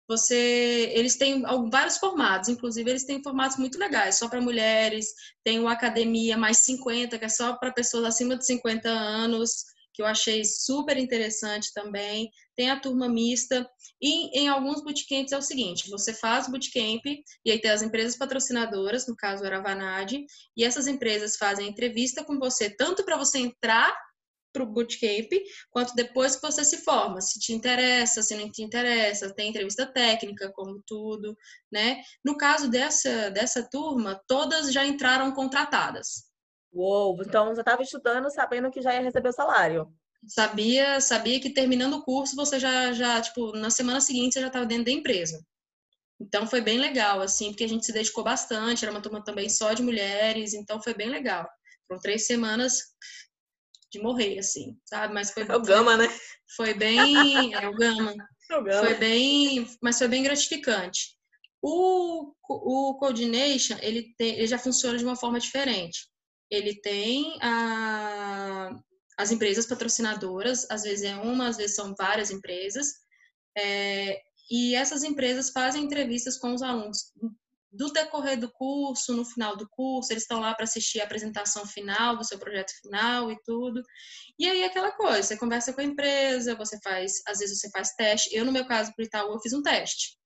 [0.07, 5.07] você, eles têm vários formatos, inclusive eles têm formatos muito legais, só para mulheres,
[5.43, 10.03] tem o Academia mais 50, que é só para pessoas acima de 50 anos, que
[10.03, 12.29] eu achei super interessante também.
[12.57, 13.67] Tem a turma mista.
[14.03, 17.05] E em alguns bootcamps é o seguinte: você faz bootcamp,
[17.45, 20.13] e aí tem as empresas patrocinadoras, no caso era a Vanad,
[20.57, 23.95] e essas empresas fazem entrevista com você, tanto para você entrar
[24.53, 25.33] para o bootcamp,
[25.71, 29.85] quanto depois que você se forma, se te interessa, se não te interessa, tem entrevista
[29.85, 31.37] técnica, como tudo,
[31.73, 32.01] né?
[32.25, 36.34] No caso dessa, dessa turma, todas já entraram contratadas.
[36.75, 39.95] Uou, então você estava estudando sabendo que já ia receber o salário.
[40.27, 44.49] Sabia, sabia que terminando o curso, você já, já tipo, na semana seguinte, você já
[44.49, 45.41] estava dentro da empresa.
[46.21, 49.49] Então foi bem legal, assim, porque a gente se dedicou bastante, era uma turma também
[49.49, 51.49] só de mulheres, então foi bem legal.
[51.87, 52.79] Foram três semanas
[53.93, 55.15] de morrer, assim, sabe?
[55.15, 56.09] Mas foi, É o Gama, né?
[56.57, 57.55] foi bem.
[57.55, 58.15] É o Gama.
[58.51, 58.79] É o Gama.
[58.81, 59.67] Foi bem.
[59.81, 61.17] Mas foi bem gratificante.
[61.63, 66.07] O, o Coordination, ele, tem, ele já funciona de uma forma diferente.
[66.51, 68.71] Ele tem a,
[69.19, 72.95] as empresas patrocinadoras, às vezes é uma, às vezes são várias empresas,
[73.57, 74.21] é,
[74.51, 77.13] e essas empresas fazem entrevistas com os alunos
[77.75, 81.67] do decorrer do curso, no final do curso, eles estão lá para assistir a apresentação
[81.67, 83.83] final do seu projeto final e tudo.
[84.39, 87.91] E aí aquela coisa, você conversa com a empresa, você faz, às vezes você faz
[87.95, 88.35] teste.
[88.35, 90.17] Eu no meu caso para o Itaú eu fiz um teste.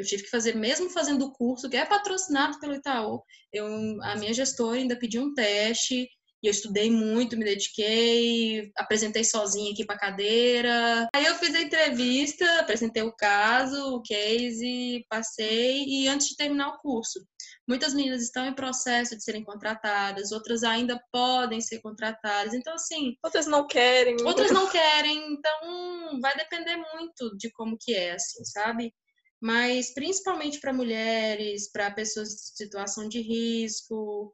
[0.00, 3.22] Eu tive que fazer, mesmo fazendo o curso que é patrocinado pelo Itaú,
[3.52, 3.66] eu,
[4.02, 6.08] a minha gestora ainda pediu um teste
[6.42, 11.06] e eu estudei muito, me dediquei, apresentei sozinha aqui para cadeira.
[11.14, 16.68] Aí eu fiz a entrevista, apresentei o caso, o case, passei e antes de terminar
[16.68, 17.20] o curso.
[17.68, 22.54] Muitas meninas estão em processo de serem contratadas, outras ainda podem ser contratadas.
[22.54, 23.16] Então, assim.
[23.22, 24.16] Outras não querem.
[24.24, 25.34] Outras não querem.
[25.34, 28.94] Então, vai depender muito de como que é, assim, sabe?
[29.40, 34.32] Mas, principalmente para mulheres, para pessoas em situação de risco,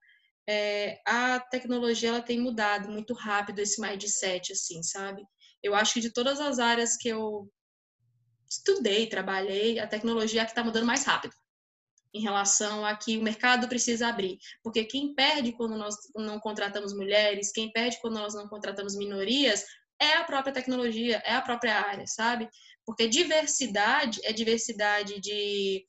[0.49, 5.23] é, a tecnologia ela tem mudado muito rápido esse mindset, assim, sabe?
[5.63, 7.49] Eu acho que de todas as áreas que eu
[8.49, 11.35] estudei, trabalhei, a tecnologia é que está mudando mais rápido
[12.15, 14.39] em relação a que o mercado precisa abrir.
[14.63, 19.65] Porque quem perde quando nós não contratamos mulheres, quem perde quando nós não contratamos minorias,
[20.01, 22.49] é a própria tecnologia, é a própria área, sabe?
[22.87, 25.85] Porque diversidade é diversidade de,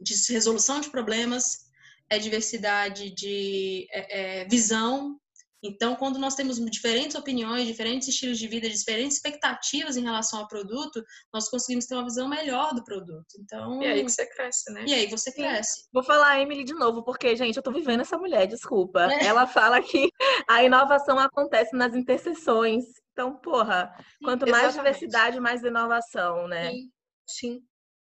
[0.00, 1.66] de resolução de problemas,
[2.08, 5.18] é diversidade de é, é, visão.
[5.62, 10.46] Então, quando nós temos diferentes opiniões, diferentes estilos de vida, diferentes expectativas em relação ao
[10.46, 11.02] produto,
[11.34, 13.26] nós conseguimos ter uma visão melhor do produto.
[13.40, 14.84] Então, e aí que você cresce, né?
[14.86, 15.88] E aí você cresce.
[15.92, 19.12] Vou falar a Emily de novo, porque, gente, eu tô vivendo essa mulher, desculpa.
[19.12, 19.26] É.
[19.26, 20.08] Ela fala que
[20.48, 22.84] a inovação acontece nas interseções.
[23.16, 23.90] Então, porra,
[24.22, 26.70] quanto mais diversidade, mais inovação, né?
[26.70, 26.90] Sim.
[27.26, 27.62] Sim.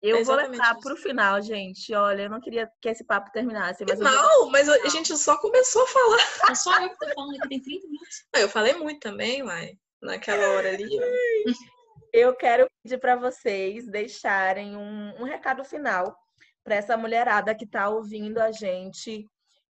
[0.02, 1.94] Eu vou levar para o final, gente.
[1.94, 3.86] Olha, eu não queria que esse papo terminasse.
[3.88, 4.52] Mas não, vou...
[4.52, 6.52] mas a gente só começou a falar.
[6.52, 8.26] É só eu que tô falando aqui, tem 30 minutos.
[8.36, 9.72] Eu falei muito também, mas
[10.02, 10.90] naquela hora ali.
[12.12, 16.18] Eu quero pedir para vocês deixarem um, um recado final
[16.64, 19.28] para essa mulherada que está ouvindo a gente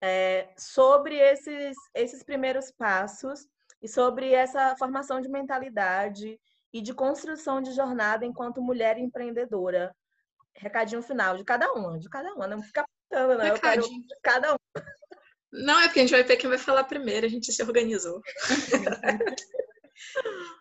[0.01, 3.45] é, sobre esses, esses primeiros passos
[3.83, 6.39] e sobre essa formação de mentalidade
[6.71, 9.93] e de construção de jornada enquanto mulher empreendedora
[10.55, 12.47] recadinho final de cada uma, de cada uma.
[12.47, 13.45] Não fica falando, não.
[13.45, 14.57] Eu quero de cada um.
[15.51, 18.21] Não, é porque a gente vai ver quem vai falar primeiro, a gente se organizou.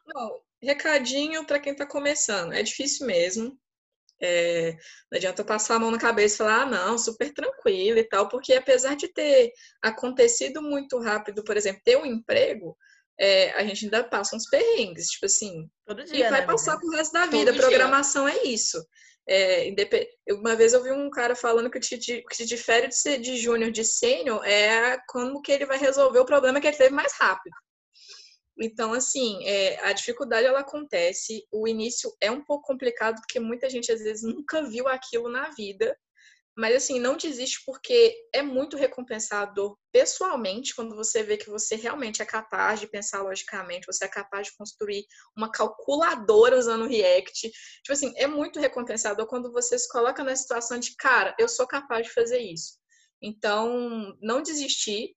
[0.06, 2.52] não, recadinho para quem está começando.
[2.52, 3.58] É difícil mesmo.
[4.20, 4.72] É,
[5.10, 8.28] não adianta passar a mão na cabeça e falar, ah, não, super tranquilo e tal,
[8.28, 12.76] porque apesar de ter acontecido muito rápido, por exemplo, ter um emprego,
[13.18, 16.78] é, a gente ainda passa uns perrengues, tipo assim, Todo dia, e vai né, passar
[16.78, 17.52] pro resto da vida.
[17.52, 18.38] Todo Programação dia.
[18.38, 18.82] é isso.
[19.28, 19.72] É,
[20.30, 23.36] uma vez eu vi um cara falando que o que te difere de ser de
[23.36, 27.12] júnior de sênior é como que ele vai resolver o problema que ele teve mais
[27.18, 27.54] rápido.
[28.60, 31.46] Então, assim, é, a dificuldade ela acontece.
[31.50, 35.50] O início é um pouco complicado porque muita gente às vezes nunca viu aquilo na
[35.50, 35.96] vida
[36.56, 42.20] mas assim, não desiste porque é muito recompensador pessoalmente quando você vê que você realmente
[42.20, 47.50] é capaz de pensar logicamente, você é capaz de construir uma calculadora usando o React.
[47.50, 51.66] Tipo assim, é muito recompensador quando você se coloca na situação de, cara, eu sou
[51.66, 52.78] capaz de fazer isso.
[53.20, 55.14] Então, não desistir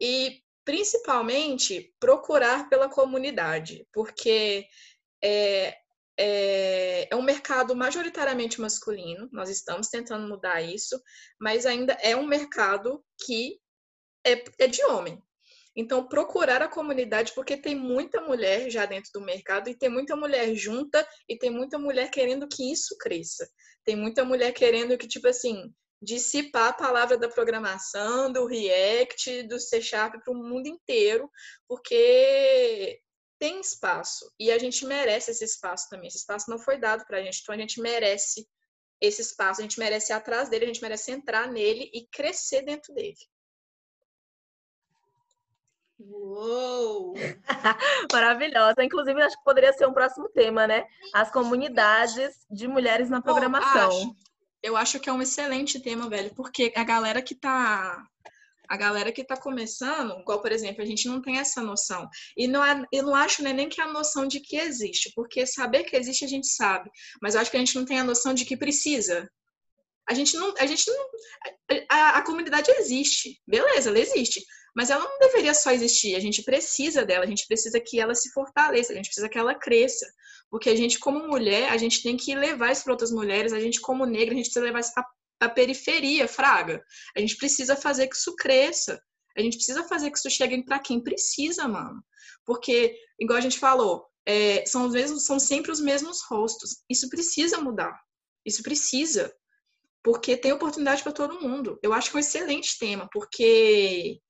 [0.00, 4.66] e principalmente procurar pela comunidade, porque
[5.22, 5.76] é,
[6.18, 11.00] é, é um mercado majoritariamente masculino, nós estamos tentando mudar isso,
[11.40, 13.58] mas ainda é um mercado que
[14.26, 15.22] é, é de homem.
[15.78, 20.16] Então, procurar a comunidade, porque tem muita mulher já dentro do mercado, e tem muita
[20.16, 23.46] mulher junta, e tem muita mulher querendo que isso cresça.
[23.84, 29.60] Tem muita mulher querendo que, tipo assim, dissipar a palavra da programação, do React, do
[29.60, 31.30] C Sharp para o mundo inteiro,
[31.68, 32.98] porque
[33.38, 36.08] tem espaço e a gente merece esse espaço também.
[36.08, 38.46] Esse espaço não foi dado para a gente, então a gente merece
[39.00, 42.62] esse espaço, a gente merece ir atrás dele, a gente merece entrar nele e crescer
[42.62, 43.16] dentro dele.
[45.98, 47.14] Uou!
[48.12, 48.84] Maravilhosa.
[48.84, 50.86] Inclusive, acho que poderia ser um próximo tema, né?
[51.12, 53.90] As comunidades de mulheres na programação.
[53.90, 54.16] Oh, acho.
[54.62, 58.04] Eu acho que é um excelente tema, velho, porque a galera que tá
[58.68, 62.08] a galera que está começando, igual, por exemplo, a gente não tem essa noção.
[62.36, 65.12] E não, é, eu não acho né, nem que é a noção de que existe,
[65.14, 66.90] porque saber que existe a gente sabe,
[67.20, 69.28] mas eu acho que a gente não tem a noção de que precisa.
[70.08, 70.54] A gente não.
[70.56, 71.06] A, gente não
[71.90, 74.40] a, a comunidade existe, beleza, ela existe.
[74.74, 78.14] Mas ela não deveria só existir, a gente precisa dela, a gente precisa que ela
[78.14, 80.06] se fortaleça, a gente precisa que ela cresça.
[80.50, 83.58] Porque a gente, como mulher, a gente tem que levar isso para outras mulheres, a
[83.58, 84.92] gente, como negra, a gente precisa levar isso
[85.40, 86.82] a periferia, fraga.
[87.16, 89.00] A gente precisa fazer que isso cresça.
[89.36, 92.02] A gente precisa fazer que isso chegue para quem precisa, mano.
[92.44, 96.82] Porque, igual a gente falou, é, são, os mesmos, são sempre os mesmos rostos.
[96.88, 98.00] Isso precisa mudar.
[98.44, 99.34] Isso precisa.
[100.02, 101.78] Porque tem oportunidade para todo mundo.
[101.82, 104.20] Eu acho que é um excelente tema, porque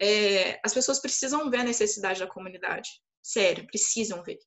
[0.00, 2.90] é, as pessoas precisam ver a necessidade da comunidade.
[3.22, 4.38] Sério, precisam ver.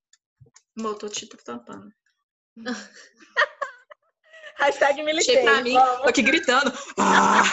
[0.77, 1.89] Botou tipo tampando.
[4.57, 5.43] Hashtag militei.
[5.43, 6.71] pra mim, tô aqui gritando.
[6.97, 7.43] Ah!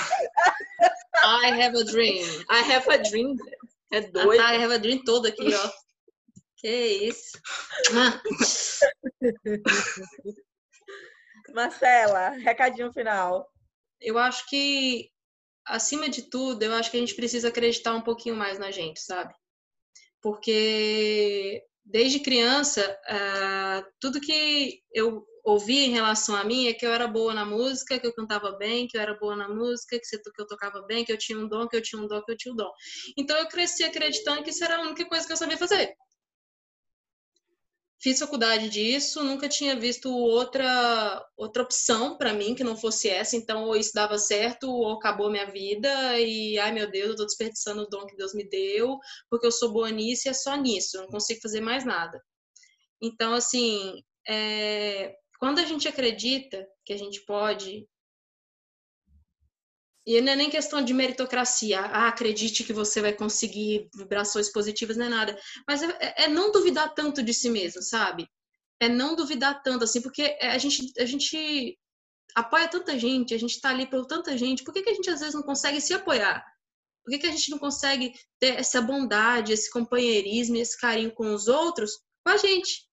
[1.24, 2.24] I have a dream.
[2.50, 3.36] I have a dream.
[3.92, 4.40] É doido.
[4.40, 5.70] I have a dream todo aqui, ó.
[6.56, 7.38] Que isso.
[11.54, 13.48] Marcela, recadinho final.
[14.00, 15.10] Eu acho que,
[15.66, 19.00] acima de tudo, eu acho que a gente precisa acreditar um pouquinho mais na gente,
[19.00, 19.34] sabe?
[20.20, 26.92] Porque desde criança, uh, tudo que eu ouvi em relação a mim é que eu
[26.92, 30.42] era boa na música, que eu cantava bem, que eu era boa na música, que
[30.42, 32.36] eu tocava bem, que eu tinha um dom, que eu tinha um dom, que eu
[32.36, 32.70] tinha um dom.
[33.16, 35.94] Então eu cresci acreditando que isso era a única coisa que eu sabia fazer.
[38.00, 43.36] Fiz faculdade disso, nunca tinha visto outra outra opção para mim que não fosse essa,
[43.36, 47.24] então ou isso dava certo ou acabou minha vida e ai meu Deus, eu tô
[47.24, 48.98] desperdiçando o dom que Deus me deu,
[49.30, 52.20] porque eu sou boa nisso e é só nisso, eu não consigo fazer mais nada.
[53.00, 57.84] Então assim, é, quando a gente acredita que a gente pode,
[60.06, 64.96] e não é nem questão de meritocracia, ah, acredite que você vai conseguir vibrações positivas,
[64.96, 65.36] não é nada,
[65.66, 68.28] mas é, é não duvidar tanto de si mesmo, sabe?
[68.78, 71.76] É não duvidar tanto, assim, porque a gente, a gente
[72.36, 75.10] apoia tanta gente, a gente tá ali por tanta gente, por que, que a gente
[75.10, 76.46] às vezes não consegue se apoiar?
[77.04, 81.34] Por que, que a gente não consegue ter essa bondade, esse companheirismo, esse carinho com
[81.34, 82.91] os outros, com a gente?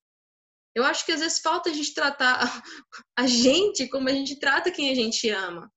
[0.76, 2.40] Eu acho que às vezes falta a gente tratar
[3.18, 5.72] a gente como a gente trata quem a gente ama,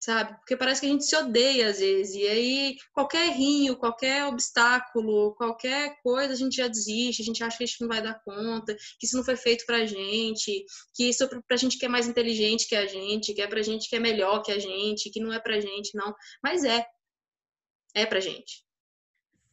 [0.00, 0.36] sabe?
[0.36, 2.14] Porque parece que a gente se odeia às vezes.
[2.14, 7.58] E aí, qualquer rinho, qualquer obstáculo, qualquer coisa, a gente já desiste, a gente acha
[7.58, 10.64] que a gente não vai dar conta, que isso não foi feito pra gente,
[10.94, 13.62] que isso é pra gente que é mais inteligente que a gente, que é pra
[13.62, 16.14] gente que é melhor que a gente, que não é pra gente, não.
[16.42, 16.86] Mas é.
[17.94, 18.64] É pra gente.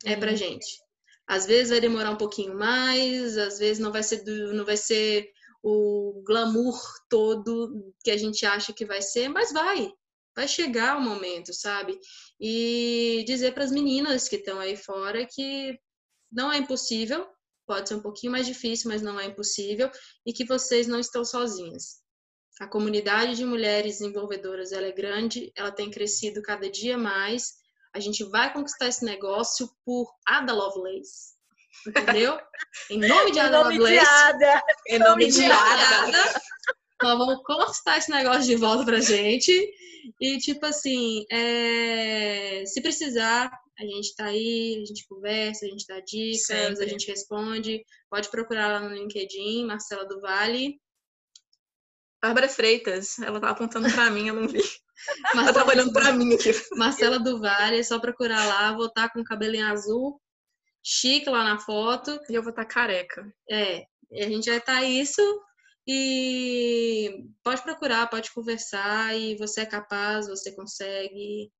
[0.05, 0.83] É pra gente.
[1.27, 4.77] Às vezes vai demorar um pouquinho mais, às vezes não vai ser do, não vai
[4.77, 5.29] ser
[5.63, 6.77] o glamour
[7.09, 9.89] todo que a gente acha que vai ser, mas vai.
[10.35, 11.97] Vai chegar o momento, sabe?
[12.39, 15.79] E dizer para as meninas que estão aí fora que
[16.31, 17.25] não é impossível,
[17.65, 19.89] pode ser um pouquinho mais difícil, mas não é impossível,
[20.25, 22.01] e que vocês não estão sozinhas.
[22.59, 27.53] A comunidade de mulheres desenvolvedoras ela é grande, ela tem crescido cada dia mais,
[27.93, 31.33] a gente vai conquistar esse negócio por Ada Lovelace.
[31.87, 32.39] Entendeu?
[32.89, 34.05] Em nome de Ada nome Lovelace.
[34.05, 34.63] De Ada.
[34.87, 36.41] Em nome de Ada.
[37.01, 39.51] Nós vamos conquistar esse negócio de volta pra gente.
[40.19, 42.63] E, tipo assim, é...
[42.65, 46.83] se precisar, a gente tá aí, a gente conversa, a gente dá dicas, Sempre.
[46.83, 47.83] a gente responde.
[48.09, 50.79] Pode procurar lá no LinkedIn, Marcela do Vale.
[52.23, 54.61] Bárbara Freitas, ela tá apontando pra mim, eu não vi.
[55.35, 56.51] Marcela, ela tá olhando pra mim aqui.
[56.71, 60.21] Marcela do Vale, é só procurar lá, vou estar tá com o cabelinho azul,
[60.81, 62.17] chique lá na foto.
[62.29, 63.29] E eu vou estar tá careca.
[63.51, 65.21] É, e a gente vai estar tá isso.
[65.85, 71.51] E pode procurar, pode conversar, e você é capaz, você consegue.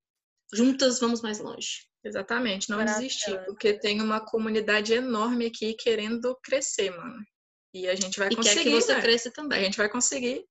[0.54, 1.90] Juntas vamos mais longe.
[2.06, 7.22] Exatamente, não desistir, porque tem uma comunidade enorme aqui querendo crescer, mano.
[7.74, 8.56] E a gente vai e conseguir.
[8.56, 9.02] quer que você né?
[9.02, 9.60] cresça também.
[9.60, 10.46] A gente vai conseguir.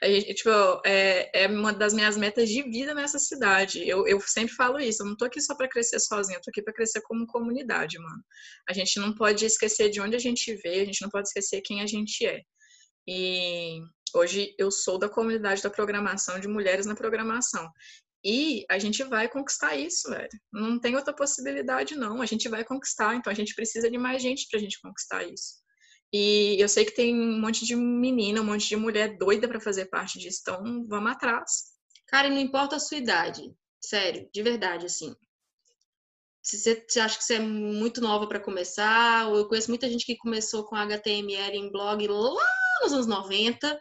[0.00, 0.50] A gente, tipo,
[0.86, 3.86] é, é uma das minhas metas de vida nessa cidade.
[3.88, 5.02] Eu, eu sempre falo isso.
[5.02, 7.98] Eu não tô aqui só para crescer sozinha, eu tô aqui para crescer como comunidade,
[7.98, 8.22] mano.
[8.68, 11.60] A gente não pode esquecer de onde a gente veio, a gente não pode esquecer
[11.62, 12.42] quem a gente é.
[13.08, 13.80] E
[14.14, 17.68] hoje eu sou da comunidade da programação, de mulheres na programação.
[18.24, 20.28] E a gente vai conquistar isso, velho.
[20.52, 22.20] Não tem outra possibilidade, não.
[22.20, 25.54] A gente vai conquistar, então a gente precisa de mais gente pra gente conquistar isso.
[26.12, 29.60] E eu sei que tem um monte de menina, um monte de mulher doida para
[29.60, 31.74] fazer parte disso, então vamos atrás.
[32.06, 33.42] Cara, e não importa a sua idade,
[33.80, 35.14] sério, de verdade, assim.
[36.42, 40.06] Se você, você acha que você é muito nova para começar, eu conheço muita gente
[40.06, 42.46] que começou com HTML em blog lá
[42.82, 43.78] nos anos 90,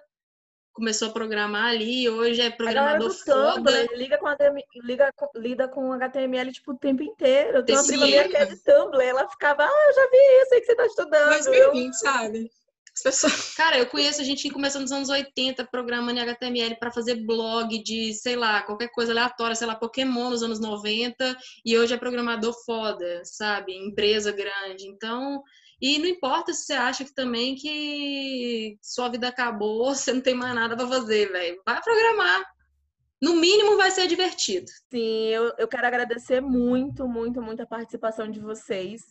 [0.78, 3.56] começou a programar ali, hoje é programador foda.
[3.56, 4.28] Tumblr, liga com,
[4.84, 7.58] liga, lida com HTML tipo, o tempo inteiro.
[7.58, 10.18] Eu tenho uma prima minha que é de Tumblr, ela ficava, ah, eu já vi
[10.44, 11.30] isso aí que você tá estudando.
[11.30, 11.94] 2020, eu...
[11.94, 12.52] sabe?
[13.04, 13.56] Pessoas...
[13.56, 17.16] Cara, eu conheço a gente que começou nos anos 80 programando em HTML para fazer
[17.16, 21.96] blog de, sei lá, qualquer coisa aleatória, sei lá, Pokémon nos anos 90, e hoje
[21.96, 23.76] é programador foda, sabe?
[23.76, 24.86] Empresa grande.
[24.86, 25.44] Então,
[25.82, 30.34] e não importa se você acha que também que sua vida acabou, você não tem
[30.34, 31.62] mais nada para fazer, velho.
[31.66, 32.46] Vai programar.
[33.22, 34.68] no mínimo vai ser divertido.
[34.92, 39.02] Sim, eu, eu quero agradecer muito, muito, muito a participação de vocês.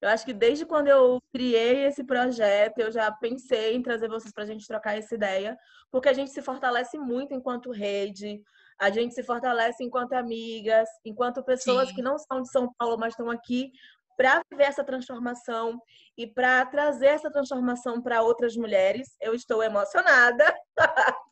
[0.00, 4.32] Eu acho que desde quando eu criei esse projeto, eu já pensei em trazer vocês
[4.32, 5.56] para a gente trocar essa ideia,
[5.92, 8.42] porque a gente se fortalece muito enquanto rede,
[8.80, 11.94] a gente se fortalece enquanto amigas, enquanto pessoas Sim.
[11.94, 13.70] que não são de São Paulo, mas estão aqui
[14.16, 15.80] para viver essa transformação
[16.16, 19.16] e para trazer essa transformação para outras mulheres.
[19.20, 20.54] Eu estou emocionada.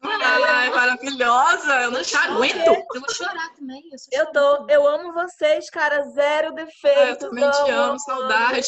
[0.03, 1.83] Ai, maravilhosa!
[1.83, 2.67] Eu não te aguento.
[2.95, 3.83] Eu vou chorar também.
[4.13, 7.23] Eu, eu tô, eu amo vocês, cara, zero defeitos.
[7.23, 8.67] eu também te amo, saudade.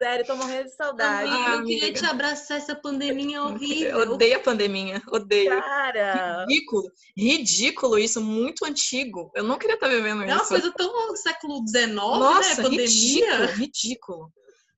[0.00, 1.28] Sério, tô morrendo de saudade.
[1.28, 3.98] Amiga, eu queria te abraçar essa pandemia horrível.
[3.98, 5.50] Eu odeio a pandemia, odeio.
[5.50, 6.46] Cara!
[6.48, 9.30] Ridículo, ridículo isso, muito antigo.
[9.34, 10.30] Eu não queria estar vivendo isso.
[10.30, 12.68] É uma coisa tão século XIX, né, Nossa, né?
[12.68, 12.86] Pandemia.
[12.86, 14.32] ridículo, ridículo.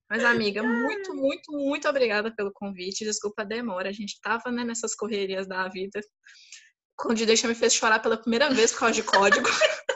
[0.08, 3.04] Mas, amiga, muito, muito, muito obrigada pelo convite.
[3.04, 3.90] Desculpa a demora.
[3.90, 6.00] A gente tava né, nessas correrias da vida.
[6.96, 9.46] Quando deixa me fez chorar pela primeira vez por causa de código.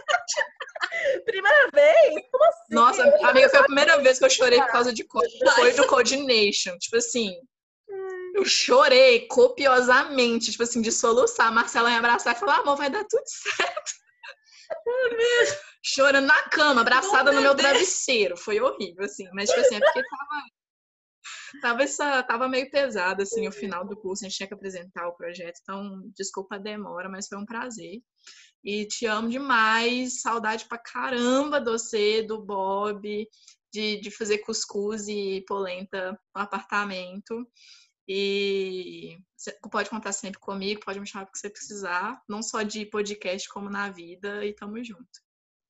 [1.25, 2.25] Primeira vez?
[2.31, 2.75] Como assim?
[2.75, 5.33] Nossa, amiga, foi a primeira vez que eu chorei por causa de código.
[5.57, 6.77] Foi do Codination.
[6.79, 7.35] Tipo assim,
[8.35, 11.49] eu chorei copiosamente, tipo assim, de soluçar.
[11.49, 13.93] A Marcela me abraçar e falar, amor, vai dar tudo certo.
[15.83, 18.37] Chorando na cama, abraçada no meu travesseiro.
[18.37, 19.29] Foi horrível, assim.
[19.33, 20.43] Mas, tipo assim, é porque tava
[21.61, 25.09] tava, essa, tava meio pesado, assim, o final do curso, a gente tinha que apresentar
[25.09, 28.01] o projeto, então, desculpa a demora, mas foi um prazer.
[28.65, 33.29] E te amo demais, saudade pra caramba do você, do Bob,
[33.73, 37.47] de, de fazer cuscuz e polenta no apartamento.
[38.09, 42.63] E você pode contar sempre comigo, pode me chamar para que você precisar, não só
[42.63, 45.21] de podcast, como na vida, e tamo junto.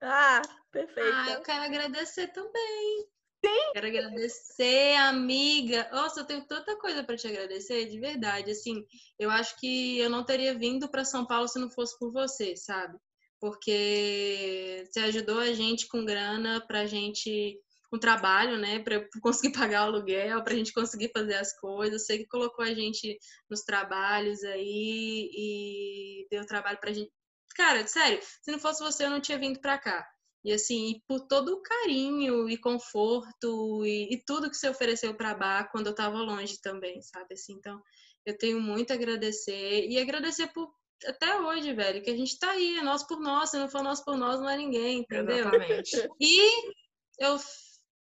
[0.00, 1.16] Ah, perfeito.
[1.16, 3.08] Ah, eu quero agradecer também.
[3.44, 3.72] Sim.
[3.74, 5.88] Quero agradecer, amiga.
[5.92, 8.50] Nossa, eu tenho tanta coisa para te agradecer, de verdade.
[8.50, 8.82] Assim,
[9.18, 12.56] eu acho que eu não teria vindo para São Paulo se não fosse por você,
[12.56, 12.96] sabe?
[13.38, 17.58] Porque você ajudou a gente com grana pra gente
[17.90, 22.06] com trabalho, né, para conseguir pagar o aluguel, para a gente conseguir fazer as coisas.
[22.06, 23.18] Você que colocou a gente
[23.50, 27.12] nos trabalhos aí e deu trabalho para a gente.
[27.54, 30.13] Cara, sério, se não fosse você, eu não tinha vindo para cá.
[30.44, 35.30] E assim, por todo o carinho e conforto e, e tudo que você ofereceu para
[35.30, 37.32] a Bar quando eu estava longe também, sabe?
[37.32, 37.82] Assim, então,
[38.26, 40.70] eu tenho muito a agradecer e agradecer por
[41.06, 43.82] até hoje, velho, que a gente tá aí, é nós por nós, se não for
[43.82, 45.38] nós por nós, não é ninguém, entendeu?
[45.38, 46.08] Exatamente.
[46.20, 46.72] E
[47.18, 47.38] eu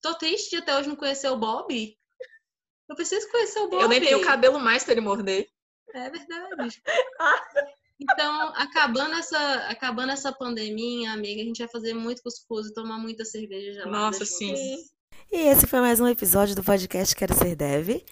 [0.01, 1.97] tô triste de até hoje não conhecer o Bob.
[2.89, 3.81] Eu preciso conhecer o Bob.
[3.81, 5.49] Eu nem tenho cabelo mais pra ele morder.
[5.93, 6.81] É verdade.
[7.99, 12.99] Então, acabando essa, acabando essa pandemia, amiga, a gente vai fazer muito cuscuz e tomar
[12.99, 13.91] muita cerveja gelada.
[13.91, 14.53] Nossa, sim.
[15.31, 18.03] E esse foi mais um episódio do podcast Quero Ser Dev.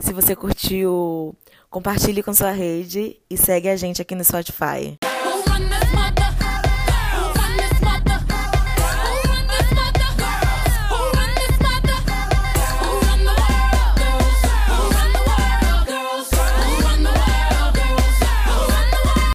[0.00, 1.36] Se você curtiu,
[1.70, 4.98] compartilhe com sua rede e segue a gente aqui no Spotify.